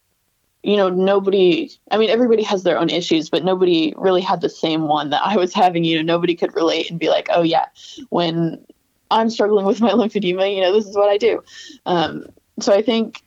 you 0.62 0.76
know, 0.76 0.88
nobody, 0.88 1.70
I 1.90 1.98
mean, 1.98 2.10
everybody 2.10 2.42
has 2.44 2.62
their 2.62 2.78
own 2.78 2.88
issues, 2.88 3.28
but 3.28 3.44
nobody 3.44 3.94
really 3.96 4.20
had 4.20 4.40
the 4.40 4.48
same 4.48 4.82
one 4.86 5.10
that 5.10 5.22
I 5.24 5.36
was 5.36 5.52
having. 5.52 5.84
You 5.84 5.96
know, 5.96 6.02
nobody 6.02 6.36
could 6.36 6.54
relate 6.54 6.90
and 6.90 7.00
be 7.00 7.08
like, 7.08 7.28
oh, 7.32 7.42
yeah, 7.42 7.66
when 8.10 8.64
I'm 9.10 9.28
struggling 9.28 9.66
with 9.66 9.80
my 9.80 9.90
lymphedema, 9.92 10.54
you 10.54 10.60
know, 10.60 10.72
this 10.72 10.86
is 10.86 10.96
what 10.96 11.08
I 11.08 11.18
do. 11.18 11.42
Um, 11.84 12.26
so 12.60 12.72
I 12.72 12.82
think 12.82 13.22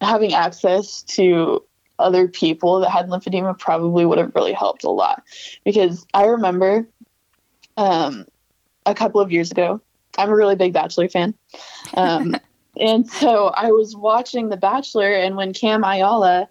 having 0.00 0.32
access 0.32 1.02
to 1.02 1.62
other 1.98 2.28
people 2.28 2.80
that 2.80 2.90
had 2.90 3.08
lymphedema 3.08 3.58
probably 3.58 4.06
would 4.06 4.18
have 4.18 4.34
really 4.34 4.52
helped 4.52 4.84
a 4.84 4.90
lot 4.90 5.24
because 5.64 6.06
I 6.14 6.26
remember 6.26 6.88
um, 7.76 8.24
a 8.86 8.94
couple 8.94 9.20
of 9.20 9.32
years 9.32 9.50
ago, 9.50 9.80
I'm 10.16 10.30
a 10.30 10.36
really 10.36 10.56
big 10.56 10.72
Bachelor 10.72 11.08
fan. 11.08 11.34
Um, 11.94 12.36
and 12.80 13.08
so 13.08 13.48
I 13.48 13.70
was 13.70 13.96
watching 13.96 14.48
The 14.48 14.56
Bachelor, 14.56 15.12
and 15.12 15.36
when 15.36 15.52
Cam 15.52 15.84
Ayala 15.84 16.48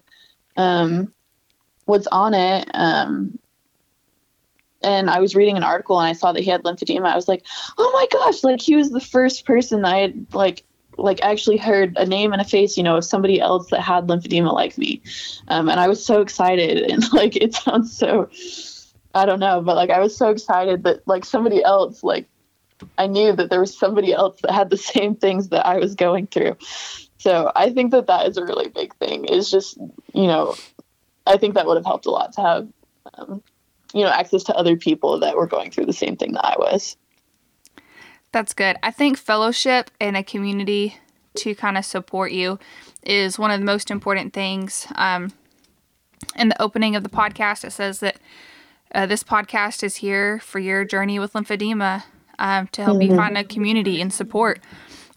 um, 0.56 1.12
was 1.86 2.06
on 2.08 2.34
it, 2.34 2.68
um, 2.74 3.38
and 4.82 5.10
I 5.10 5.20
was 5.20 5.34
reading 5.34 5.56
an 5.56 5.64
article 5.64 5.98
and 6.00 6.08
I 6.08 6.12
saw 6.12 6.32
that 6.32 6.42
he 6.42 6.50
had 6.50 6.62
lymphedema, 6.62 7.06
I 7.06 7.16
was 7.16 7.28
like, 7.28 7.44
oh 7.78 7.90
my 7.92 8.06
gosh, 8.12 8.44
like 8.44 8.60
he 8.60 8.76
was 8.76 8.90
the 8.90 9.00
first 9.00 9.44
person 9.44 9.84
I 9.84 9.98
had 9.98 10.26
like 10.32 10.64
like 10.96 11.20
actually 11.22 11.56
heard 11.56 11.96
a 11.96 12.04
name 12.04 12.32
and 12.32 12.42
a 12.42 12.44
face, 12.44 12.76
you 12.76 12.82
know, 12.82 12.96
of 12.96 13.04
somebody 13.04 13.40
else 13.40 13.70
that 13.70 13.80
had 13.80 14.08
lymphedema 14.08 14.52
like 14.52 14.76
me. 14.76 15.00
Um, 15.46 15.68
and 15.68 15.78
I 15.78 15.86
was 15.86 16.04
so 16.04 16.20
excited 16.20 16.78
and 16.90 17.12
like 17.12 17.36
it 17.36 17.54
sounds 17.54 17.96
so 17.96 18.28
I 19.14 19.26
don't 19.26 19.40
know, 19.40 19.62
but 19.62 19.76
like 19.76 19.90
I 19.90 20.00
was 20.00 20.16
so 20.16 20.30
excited 20.30 20.84
that 20.84 21.06
like 21.06 21.24
somebody 21.24 21.62
else 21.62 22.04
like 22.04 22.28
I 22.96 23.06
knew 23.06 23.34
that 23.34 23.50
there 23.50 23.60
was 23.60 23.76
somebody 23.76 24.12
else 24.12 24.40
that 24.42 24.52
had 24.52 24.70
the 24.70 24.76
same 24.76 25.14
things 25.14 25.48
that 25.48 25.66
I 25.66 25.78
was 25.78 25.94
going 25.94 26.26
through. 26.26 26.56
So 27.18 27.50
I 27.56 27.70
think 27.70 27.90
that 27.90 28.06
that 28.06 28.26
is 28.26 28.36
a 28.36 28.44
really 28.44 28.68
big 28.68 28.94
thing. 28.96 29.24
Is 29.24 29.50
just 29.50 29.76
you 30.14 30.26
know, 30.26 30.54
I 31.26 31.36
think 31.36 31.54
that 31.54 31.66
would 31.66 31.76
have 31.76 31.86
helped 31.86 32.06
a 32.06 32.10
lot 32.10 32.32
to 32.34 32.40
have 32.40 32.68
um, 33.14 33.42
you 33.92 34.02
know 34.02 34.10
access 34.10 34.44
to 34.44 34.54
other 34.54 34.76
people 34.76 35.18
that 35.20 35.36
were 35.36 35.46
going 35.46 35.70
through 35.70 35.86
the 35.86 35.92
same 35.92 36.16
thing 36.16 36.32
that 36.32 36.44
I 36.44 36.56
was. 36.58 36.96
That's 38.30 38.54
good. 38.54 38.76
I 38.82 38.90
think 38.90 39.16
fellowship 39.16 39.90
and 40.00 40.16
a 40.16 40.22
community 40.22 40.96
to 41.36 41.54
kind 41.54 41.78
of 41.78 41.84
support 41.84 42.32
you 42.32 42.58
is 43.02 43.38
one 43.38 43.50
of 43.50 43.58
the 43.58 43.66
most 43.66 43.90
important 43.90 44.32
things. 44.32 44.86
Um, 44.96 45.32
in 46.36 46.48
the 46.48 46.62
opening 46.62 46.94
of 46.94 47.02
the 47.02 47.08
podcast, 47.08 47.64
it 47.64 47.70
says 47.70 48.00
that 48.00 48.18
uh, 48.94 49.06
this 49.06 49.22
podcast 49.22 49.82
is 49.82 49.96
here 49.96 50.40
for 50.40 50.58
your 50.58 50.84
journey 50.84 51.18
with 51.18 51.32
lymphedema 51.32 52.04
um, 52.38 52.68
to 52.68 52.82
help 52.82 52.98
mm-hmm. 52.98 53.10
you 53.10 53.16
find 53.16 53.36
a 53.36 53.44
community 53.44 54.00
and 54.00 54.12
support. 54.12 54.60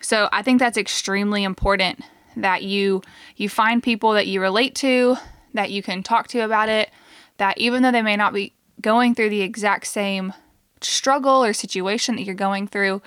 So 0.02 0.30
I 0.32 0.42
think 0.42 0.60
that's 0.60 0.78
extremely 0.78 1.44
important 1.44 2.02
that 2.36 2.64
you 2.64 3.02
you 3.36 3.50
find 3.50 3.84
people 3.84 4.14
that 4.14 4.28
you 4.28 4.42
relate 4.42 4.76
to, 4.76 5.18
that 5.54 5.72
you 5.72 5.84
can 5.84 6.04
talk 6.04 6.28
to 6.30 6.40
about 6.40 6.70
it, 6.70 6.90
that 7.38 7.58
even 7.58 7.84
though 7.84 7.92
they 7.92 8.02
may 8.02 8.16
not 8.16 8.34
be 8.34 8.54
going 8.82 9.14
through 9.16 9.30
the 9.30 9.42
exact 9.42 9.88
same 9.88 10.34
struggle 10.82 11.44
or 11.44 11.54
situation 11.54 12.16
that 12.16 12.24
you're 12.24 12.36
going 12.36 12.68
through, 12.68 13.02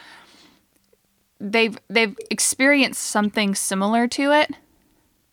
they've 1.41 1.77
they've 1.89 2.17
experienced 2.31 3.03
something 3.03 3.55
similar 3.55 4.07
to 4.09 4.33
it. 4.33 4.53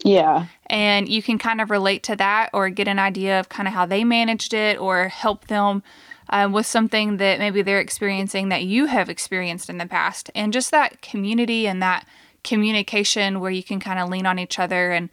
Yeah. 0.04 0.48
And 0.66 1.08
you 1.08 1.22
can 1.22 1.38
kind 1.38 1.62
of 1.62 1.70
relate 1.70 2.02
to 2.04 2.16
that 2.16 2.50
or 2.54 2.70
get 2.70 2.88
an 2.88 2.98
idea 2.98 3.40
of 3.40 3.50
kind 3.50 3.68
of 3.68 3.74
how 3.74 3.86
they 3.86 4.04
managed 4.04 4.54
it 4.54 4.80
or 4.80 5.10
help 5.10 5.48
them 5.48 5.84
um, 6.32 6.54
with 6.54 6.66
something 6.66 7.18
that 7.18 7.40
maybe 7.40 7.62
they're 7.62 7.80
experiencing 7.80 8.50
that 8.50 8.64
you 8.64 8.86
have 8.86 9.10
experienced 9.10 9.70
in 9.70 9.78
the 9.78 9.86
past. 9.86 10.32
And 10.34 10.54
just 10.54 10.72
that 10.72 11.02
community 11.02 11.68
and 11.68 11.82
that 11.82 12.06
communication 12.44 13.40
where 13.40 13.52
you 13.52 13.64
can 13.64 13.80
kind 13.80 14.00
of 14.00 14.10
lean 14.10 14.26
on 14.26 14.40
each 14.40 14.58
other 14.58 14.92
and 14.92 15.10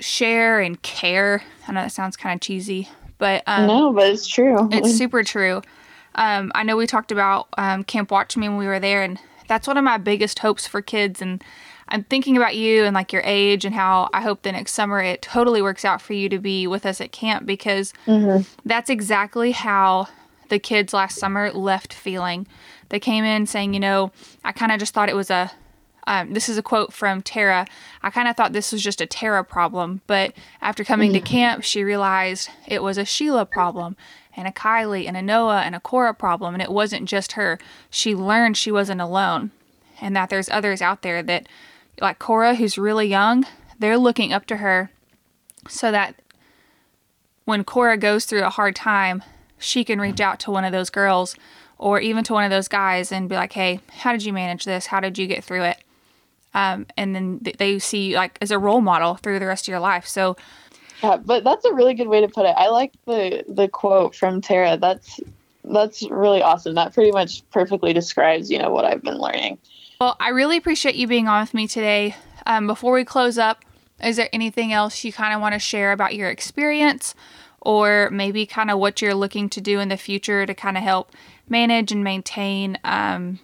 share 0.00 0.60
and 0.60 0.80
care. 0.82 1.42
I 1.66 1.72
know 1.72 1.82
that 1.82 1.92
sounds 1.92 2.16
kind 2.16 2.36
of 2.36 2.40
cheesy, 2.40 2.88
but 3.18 3.42
um, 3.46 3.66
no, 3.66 3.92
but 3.92 4.08
it's 4.08 4.26
true. 4.26 4.68
It's 4.72 4.94
super 4.96 5.22
true. 5.22 5.62
Um, 6.14 6.52
I 6.54 6.62
know 6.62 6.76
we 6.76 6.86
talked 6.86 7.12
about 7.12 7.48
um, 7.56 7.84
Camp 7.84 8.10
Watch 8.10 8.36
Me 8.36 8.48
when 8.48 8.58
we 8.58 8.66
were 8.66 8.80
there, 8.80 9.02
and 9.02 9.18
that's 9.48 9.66
one 9.66 9.76
of 9.76 9.84
my 9.84 9.98
biggest 9.98 10.40
hopes 10.40 10.66
for 10.66 10.82
kids. 10.82 11.22
And 11.22 11.42
I'm 11.92 12.04
thinking 12.04 12.38
about 12.38 12.56
you 12.56 12.84
and 12.84 12.94
like 12.94 13.12
your 13.12 13.22
age 13.24 13.66
and 13.66 13.74
how 13.74 14.08
I 14.14 14.22
hope 14.22 14.42
the 14.42 14.50
next 14.50 14.72
summer 14.72 15.00
it 15.00 15.20
totally 15.20 15.60
works 15.60 15.84
out 15.84 16.00
for 16.00 16.14
you 16.14 16.30
to 16.30 16.38
be 16.38 16.66
with 16.66 16.86
us 16.86 17.02
at 17.02 17.12
camp 17.12 17.44
because 17.44 17.92
mm-hmm. 18.06 18.42
that's 18.64 18.88
exactly 18.88 19.52
how 19.52 20.08
the 20.48 20.58
kids 20.58 20.94
last 20.94 21.18
summer 21.18 21.52
left 21.52 21.92
feeling. 21.92 22.46
They 22.88 22.98
came 22.98 23.24
in 23.24 23.46
saying, 23.46 23.74
you 23.74 23.80
know, 23.80 24.10
I 24.42 24.52
kind 24.52 24.72
of 24.72 24.80
just 24.80 24.94
thought 24.94 25.10
it 25.10 25.16
was 25.16 25.30
a 25.30 25.52
um, 26.06 26.32
this 26.32 26.48
is 26.48 26.58
a 26.58 26.62
quote 26.62 26.92
from 26.92 27.22
Tara. 27.22 27.66
I 28.02 28.10
kind 28.10 28.26
of 28.26 28.36
thought 28.36 28.52
this 28.52 28.72
was 28.72 28.82
just 28.82 29.00
a 29.00 29.06
Tara 29.06 29.44
problem, 29.44 30.00
but 30.08 30.32
after 30.60 30.82
coming 30.82 31.12
to 31.12 31.20
mm-hmm. 31.20 31.26
camp, 31.26 31.62
she 31.62 31.84
realized 31.84 32.48
it 32.66 32.82
was 32.82 32.98
a 32.98 33.04
Sheila 33.04 33.46
problem, 33.46 33.96
and 34.36 34.48
a 34.48 34.50
Kylie, 34.50 35.06
and 35.06 35.16
a 35.16 35.22
Noah, 35.22 35.60
and 35.60 35.76
a 35.76 35.80
Cora 35.80 36.12
problem, 36.12 36.54
and 36.54 36.62
it 36.62 36.72
wasn't 36.72 37.08
just 37.08 37.32
her. 37.32 37.58
She 37.88 38.16
learned 38.16 38.56
she 38.56 38.72
wasn't 38.72 39.00
alone, 39.00 39.52
and 40.00 40.16
that 40.16 40.28
there's 40.28 40.48
others 40.48 40.82
out 40.82 41.02
there 41.02 41.22
that 41.22 41.46
like 42.00 42.18
Cora, 42.18 42.54
who's 42.54 42.78
really 42.78 43.06
young, 43.06 43.46
they're 43.78 43.98
looking 43.98 44.32
up 44.32 44.46
to 44.46 44.58
her 44.58 44.90
so 45.68 45.90
that 45.90 46.16
when 47.44 47.64
Cora 47.64 47.96
goes 47.96 48.24
through 48.24 48.44
a 48.44 48.50
hard 48.50 48.76
time, 48.76 49.22
she 49.58 49.84
can 49.84 50.00
reach 50.00 50.20
out 50.20 50.40
to 50.40 50.50
one 50.50 50.64
of 50.64 50.72
those 50.72 50.90
girls 50.90 51.36
or 51.78 52.00
even 52.00 52.22
to 52.24 52.32
one 52.32 52.44
of 52.44 52.50
those 52.50 52.68
guys 52.68 53.10
and 53.10 53.28
be 53.28 53.34
like, 53.34 53.52
hey, 53.52 53.80
how 53.90 54.12
did 54.12 54.24
you 54.24 54.32
manage 54.32 54.64
this? 54.64 54.86
How 54.86 55.00
did 55.00 55.18
you 55.18 55.26
get 55.26 55.42
through 55.42 55.64
it? 55.64 55.78
Um, 56.54 56.86
and 56.96 57.14
then 57.14 57.40
they 57.58 57.78
see 57.78 58.10
you 58.10 58.16
like 58.16 58.38
as 58.40 58.50
a 58.50 58.58
role 58.58 58.80
model 58.80 59.16
through 59.16 59.38
the 59.38 59.46
rest 59.46 59.64
of 59.64 59.68
your 59.68 59.80
life. 59.80 60.06
So, 60.06 60.36
yeah, 61.02 61.16
but 61.16 61.44
that's 61.44 61.64
a 61.64 61.72
really 61.72 61.94
good 61.94 62.08
way 62.08 62.20
to 62.20 62.28
put 62.28 62.46
it. 62.46 62.54
I 62.56 62.68
like 62.68 62.92
the 63.06 63.44
the 63.48 63.68
quote 63.68 64.14
from 64.14 64.40
Tara. 64.40 64.76
That's 64.76 65.18
that's 65.64 66.08
really 66.10 66.42
awesome. 66.42 66.74
That 66.74 66.92
pretty 66.92 67.10
much 67.10 67.48
perfectly 67.50 67.92
describes 67.92 68.50
you 68.50 68.58
know 68.58 68.70
what 68.70 68.84
I've 68.84 69.02
been 69.02 69.18
learning. 69.18 69.58
Well, 70.02 70.16
I 70.18 70.30
really 70.30 70.56
appreciate 70.56 70.96
you 70.96 71.06
being 71.06 71.28
on 71.28 71.42
with 71.42 71.54
me 71.54 71.68
today. 71.68 72.16
Um, 72.44 72.66
before 72.66 72.92
we 72.92 73.04
close 73.04 73.38
up, 73.38 73.64
is 74.02 74.16
there 74.16 74.28
anything 74.32 74.72
else 74.72 75.04
you 75.04 75.12
kind 75.12 75.32
of 75.32 75.40
want 75.40 75.52
to 75.52 75.60
share 75.60 75.92
about 75.92 76.16
your 76.16 76.28
experience 76.28 77.14
or 77.60 78.10
maybe 78.10 78.44
kind 78.44 78.68
of 78.68 78.80
what 78.80 79.00
you're 79.00 79.14
looking 79.14 79.48
to 79.50 79.60
do 79.60 79.78
in 79.78 79.90
the 79.90 79.96
future 79.96 80.44
to 80.44 80.54
kind 80.54 80.76
of 80.76 80.82
help 80.82 81.12
manage 81.48 81.92
and 81.92 82.02
maintain 82.02 82.78
um, 82.82 83.38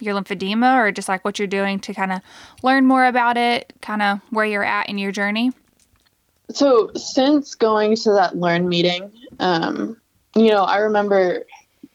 your 0.00 0.14
lymphedema 0.14 0.78
or 0.78 0.92
just 0.92 1.10
like 1.10 1.22
what 1.26 1.38
you're 1.38 1.46
doing 1.46 1.78
to 1.80 1.92
kind 1.92 2.10
of 2.10 2.22
learn 2.62 2.86
more 2.86 3.04
about 3.04 3.36
it, 3.36 3.74
kind 3.82 4.00
of 4.00 4.20
where 4.30 4.46
you're 4.46 4.64
at 4.64 4.88
in 4.88 4.96
your 4.96 5.12
journey? 5.12 5.52
So, 6.52 6.90
since 6.94 7.54
going 7.54 7.96
to 7.96 8.12
that 8.12 8.34
learn 8.34 8.66
meeting, 8.66 9.12
um, 9.40 10.00
you 10.34 10.48
know, 10.48 10.62
I 10.62 10.78
remember 10.78 11.44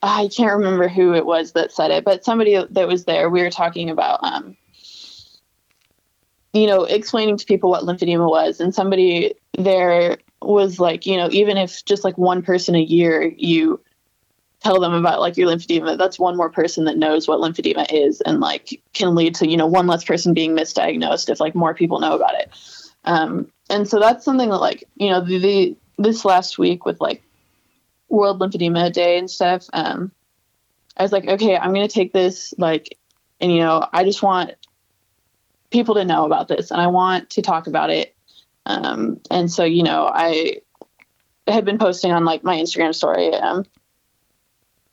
I 0.02 0.28
can't 0.28 0.58
remember 0.58 0.88
who 0.88 1.14
it 1.14 1.24
was 1.24 1.52
that 1.52 1.70
said 1.70 1.92
it, 1.92 2.04
but 2.04 2.24
somebody 2.24 2.60
that 2.70 2.88
was 2.88 3.04
there, 3.04 3.30
we 3.30 3.42
were 3.42 3.50
talking 3.50 3.88
about, 3.88 4.18
um, 4.24 4.56
you 6.52 6.66
know, 6.66 6.84
explaining 6.84 7.36
to 7.36 7.46
people 7.46 7.70
what 7.70 7.84
lymphedema 7.84 8.28
was. 8.28 8.60
And 8.60 8.74
somebody 8.74 9.34
there 9.56 10.16
was 10.40 10.80
like, 10.80 11.06
you 11.06 11.16
know, 11.16 11.28
even 11.30 11.56
if 11.56 11.84
just 11.84 12.02
like 12.02 12.18
one 12.18 12.42
person 12.42 12.74
a 12.74 12.80
year 12.80 13.32
you 13.36 13.80
tell 14.60 14.80
them 14.80 14.92
about 14.92 15.20
like 15.20 15.36
your 15.36 15.48
lymphedema, 15.48 15.96
that's 15.96 16.18
one 16.18 16.36
more 16.36 16.50
person 16.50 16.84
that 16.86 16.98
knows 16.98 17.28
what 17.28 17.40
lymphedema 17.40 17.86
is 17.92 18.20
and 18.22 18.40
like 18.40 18.80
can 18.92 19.14
lead 19.14 19.36
to, 19.36 19.48
you 19.48 19.56
know, 19.56 19.66
one 19.66 19.86
less 19.86 20.04
person 20.04 20.34
being 20.34 20.56
misdiagnosed 20.56 21.30
if 21.30 21.40
like 21.40 21.54
more 21.54 21.74
people 21.74 22.00
know 22.00 22.14
about 22.14 22.34
it. 22.34 22.50
Um, 23.04 23.50
and 23.70 23.88
so 23.88 24.00
that's 24.00 24.24
something 24.24 24.50
that 24.50 24.58
like, 24.58 24.84
you 24.96 25.10
know, 25.10 25.20
the, 25.20 25.38
the 25.38 25.76
this 25.98 26.24
last 26.24 26.58
week 26.58 26.84
with 26.84 27.00
like 27.00 27.22
World 28.12 28.40
Lymphedema 28.40 28.92
Day 28.92 29.18
and 29.18 29.30
stuff, 29.30 29.66
um, 29.72 30.12
I 30.96 31.02
was 31.02 31.12
like, 31.12 31.26
okay, 31.26 31.56
I'm 31.56 31.72
gonna 31.72 31.88
take 31.88 32.12
this 32.12 32.52
like, 32.58 32.98
and 33.40 33.50
you 33.50 33.60
know, 33.60 33.88
I 33.90 34.04
just 34.04 34.22
want 34.22 34.52
people 35.70 35.94
to 35.94 36.04
know 36.04 36.26
about 36.26 36.46
this, 36.46 36.70
and 36.70 36.80
I 36.80 36.88
want 36.88 37.30
to 37.30 37.42
talk 37.42 37.66
about 37.66 37.90
it. 37.90 38.14
Um, 38.66 39.20
and 39.30 39.50
so, 39.50 39.64
you 39.64 39.82
know, 39.82 40.06
I 40.06 40.58
had 41.48 41.64
been 41.64 41.78
posting 41.78 42.12
on 42.12 42.24
like 42.26 42.44
my 42.44 42.56
Instagram 42.56 42.94
story, 42.94 43.32
um, 43.34 43.64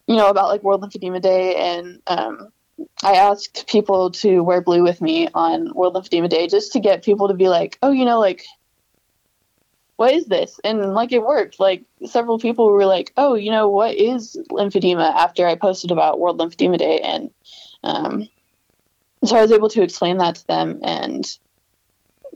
you 0.07 0.15
know, 0.15 0.29
about 0.29 0.47
like 0.47 0.63
World 0.63 0.81
Lymphedema 0.81 1.21
Day, 1.21 1.55
and 1.55 2.01
um, 2.07 2.47
I 3.03 3.15
asked 3.15 3.67
people 3.67 4.11
to 4.11 4.41
wear 4.41 4.61
blue 4.61 4.81
with 4.81 5.01
me 5.01 5.27
on 5.33 5.73
World 5.73 5.95
Lymphedema 5.95 6.29
Day 6.29 6.47
just 6.47 6.71
to 6.71 6.79
get 6.79 7.03
people 7.03 7.27
to 7.27 7.33
be 7.33 7.49
like, 7.49 7.77
oh, 7.83 7.91
you 7.91 8.05
know, 8.05 8.21
like 8.21 8.45
what 9.99 10.13
is 10.13 10.27
this? 10.27 10.61
And 10.63 10.93
like 10.93 11.11
it 11.11 11.25
worked. 11.25 11.59
Like 11.59 11.83
several 12.05 12.39
people 12.39 12.71
were 12.71 12.85
like, 12.85 13.11
oh, 13.17 13.33
you 13.33 13.51
know, 13.51 13.67
what 13.67 13.95
is 13.95 14.37
lymphedema 14.49 15.13
after 15.13 15.45
I 15.45 15.55
posted 15.55 15.91
about 15.91 16.21
World 16.21 16.39
Lymphedema 16.39 16.77
Day. 16.77 17.01
And 17.01 17.29
um, 17.83 18.29
so 19.25 19.35
I 19.35 19.41
was 19.41 19.51
able 19.51 19.67
to 19.67 19.81
explain 19.81 20.19
that 20.19 20.35
to 20.35 20.47
them. 20.47 20.79
And 20.83 21.37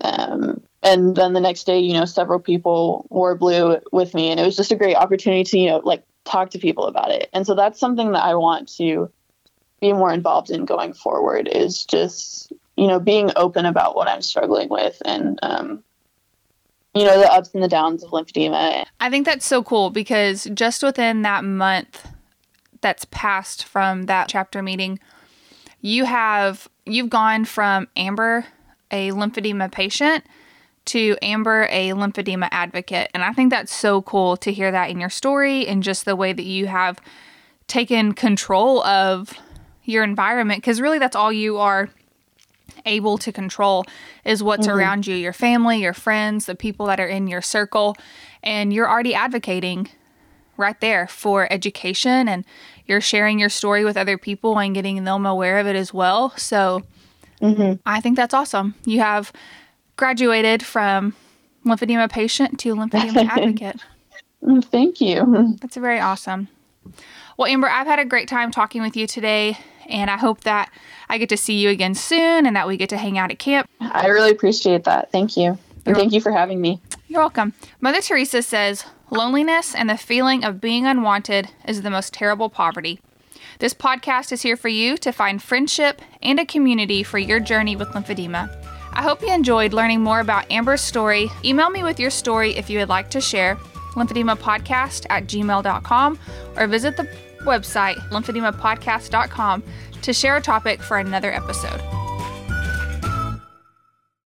um, 0.02 0.62
and 0.84 1.16
then 1.16 1.32
the 1.32 1.40
next 1.40 1.64
day, 1.64 1.80
you 1.80 1.94
know, 1.94 2.04
several 2.04 2.38
people 2.38 3.08
wore 3.10 3.34
blue 3.34 3.80
with 3.94 4.14
me. 4.14 4.30
And 4.30 4.42
it 4.42 4.46
was 4.46 4.58
just 4.58 4.74
a 4.74 4.76
great 4.76 4.98
opportunity 4.98 5.46
to, 5.46 5.58
you 5.58 5.70
know, 5.70 5.82
like 5.86 6.04
talk 6.26 6.50
to 6.50 6.60
people 6.60 6.88
about 6.88 7.12
it. 7.12 7.30
And 7.32 7.48
so 7.48 7.56
that's 7.56 7.80
something 7.80 8.12
that 8.12 8.26
I 8.26 8.36
want 8.36 8.76
to 8.76 9.10
be 9.80 9.94
more 9.94 10.12
involved 10.12 10.50
in 10.50 10.66
going 10.66 10.92
forward 10.92 11.48
is 11.48 11.86
just, 11.86 12.52
you 12.76 12.88
know, 12.88 13.00
being 13.00 13.32
open 13.38 13.66
about 13.66 13.96
what 13.96 14.10
I'm 14.10 14.22
struggling 14.22 14.68
with 14.68 15.02
and, 15.06 15.40
um, 15.42 15.84
you 16.96 17.04
know, 17.04 17.20
the 17.20 17.32
ups 17.32 17.54
and 17.54 17.64
the 17.64 17.68
downs 17.68 18.04
of 18.04 18.12
lymphedema. 18.12 18.86
I 19.00 19.10
think 19.10 19.26
that's 19.26 19.46
so 19.46 19.64
cool 19.64 19.90
because 19.90 20.48
just 20.54 20.84
within 20.84 21.24
that 21.24 21.44
month 21.44 22.08
that's 22.82 23.06
passed 23.06 23.64
from 23.66 24.04
that 24.04 24.28
chapter 24.28 24.62
meeting, 24.62 25.00
you 25.82 26.06
have 26.06 26.70
you've 26.86 27.10
gone 27.10 27.46
from 27.46 27.88
Amber, 27.96 28.46
a 28.92 29.12
lymphedema 29.12 29.72
patient, 29.72 30.26
to 30.86 31.18
Amber, 31.22 31.68
a 31.72 31.90
lymphedema 31.92 32.48
advocate. 32.52 33.10
And 33.14 33.24
I 33.24 33.34
think 33.34 33.50
that's 33.50 33.74
so 33.74 34.02
cool 34.02 34.38
to 34.38 34.52
hear 34.52 34.72
that 34.72 34.90
in 34.90 35.00
your 35.00 35.10
story 35.10 35.68
and 35.68 35.82
just 35.82 36.06
the 36.06 36.16
way 36.16 36.34
that 36.34 36.46
you 36.46 36.68
have 36.68 37.00
taken 37.68 38.14
control 38.14 38.84
of 38.84 39.34
your 39.84 40.04
environment 40.04 40.62
because 40.62 40.80
really 40.80 41.00
that's 41.00 41.16
all 41.16 41.32
you 41.32 41.58
are 41.58 41.90
able 42.86 43.18
to 43.20 43.32
control 43.32 43.86
is 44.26 44.44
what's 44.44 44.68
mm-hmm. 44.68 44.78
around 44.78 45.08
you 45.08 45.16
your 45.16 45.34
family, 45.34 45.82
your 45.82 45.94
friends, 45.94 46.46
the 46.46 46.56
people 46.56 46.86
that 46.88 47.00
are 47.00 47.08
in 47.08 47.28
your 47.28 47.42
circle. 47.42 47.96
And 48.42 48.74
you're 48.74 48.90
already 48.90 49.14
advocating 49.14 49.90
right 50.58 50.80
there 50.82 51.08
for 51.08 51.52
education 51.52 52.28
and 52.28 52.46
you're 52.86 53.02
sharing 53.02 53.40
your 53.40 53.50
story 53.50 53.86
with 53.86 53.98
other 53.98 54.18
people 54.18 54.60
and 54.60 54.76
getting 54.76 55.04
them 55.04 55.26
aware 55.26 55.60
of 55.60 55.68
it 55.68 55.76
as 55.76 55.94
well. 55.94 56.32
So 56.38 56.84
mm-hmm. 57.42 57.82
I 57.86 58.02
think 58.02 58.16
that's 58.16 58.34
awesome. 58.34 58.76
You 58.86 59.00
have 59.00 59.32
graduated 59.96 60.64
from 60.64 61.16
lymphedema 61.66 62.12
patient 62.12 62.60
to 62.60 62.76
lymphedema 62.76 63.28
advocate. 63.30 63.78
Mm, 64.44 64.64
Thank 64.64 65.00
you. 65.00 65.58
That's 65.62 65.78
very 65.78 66.00
awesome. 66.00 66.50
Well, 67.38 67.48
Amber, 67.48 67.70
I've 67.70 67.88
had 67.88 68.00
a 68.00 68.06
great 68.06 68.28
time 68.28 68.52
talking 68.52 68.82
with 68.82 68.96
you 68.96 69.08
today, 69.08 69.58
and 69.90 70.10
I 70.10 70.18
hope 70.18 70.42
that 70.42 70.72
I 71.10 71.18
get 71.18 71.30
to 71.30 71.38
see 71.38 71.60
you 71.60 71.70
again 71.70 71.96
soon 71.96 72.46
and 72.46 72.56
that 72.56 72.68
we 72.68 72.78
get 72.78 72.90
to 72.90 72.98
hang 72.98 73.18
out 73.18 73.32
at 73.32 73.40
camp. 73.40 73.70
I 73.80 74.08
really 74.08 74.32
appreciate 74.32 74.84
that. 74.86 75.12
Thank 75.12 75.38
you. 75.38 75.58
And 75.86 75.96
thank 75.96 76.14
you 76.14 76.22
for 76.22 76.32
having 76.32 76.62
me. 76.62 76.82
You're 77.08 77.20
welcome. 77.20 77.54
Mother 77.82 78.02
Teresa 78.02 78.42
says, 78.42 78.86
Loneliness 79.10 79.76
and 79.76 79.90
the 79.90 79.98
feeling 79.98 80.44
of 80.44 80.62
being 80.62 80.88
unwanted 80.88 81.50
is 81.68 81.82
the 81.82 81.90
most 81.92 82.14
terrible 82.14 82.50
poverty. 82.50 83.00
This 83.60 83.74
podcast 83.74 84.32
is 84.32 84.42
here 84.42 84.58
for 84.58 84.70
you 84.70 84.98
to 84.98 85.12
find 85.12 85.42
friendship 85.42 86.02
and 86.22 86.40
a 86.40 86.46
community 86.46 87.04
for 87.04 87.20
your 87.20 87.40
journey 87.40 87.76
with 87.76 87.90
lymphedema. 87.90 88.50
I 88.92 89.02
hope 89.02 89.22
you 89.22 89.32
enjoyed 89.32 89.74
learning 89.74 90.02
more 90.02 90.20
about 90.20 90.52
Amber's 90.52 90.82
story. 90.82 91.30
Email 91.44 91.70
me 91.70 91.84
with 91.84 92.00
your 92.00 92.10
story 92.10 92.56
if 92.56 92.70
you 92.70 92.80
would 92.80 92.90
like 92.90 93.10
to 93.12 93.22
share, 93.22 93.56
lymphedemapodcast 93.94 95.06
at 95.10 95.28
gmail.com, 95.28 96.20
or 96.56 96.68
visit 96.68 96.98
the 96.98 97.08
website 97.44 97.98
lymphedemapodcast.com 98.10 99.64
to 100.02 100.14
share 100.14 100.38
a 100.38 100.42
topic 100.42 100.82
for 100.82 100.98
another 100.98 101.32
episode. 101.32 101.82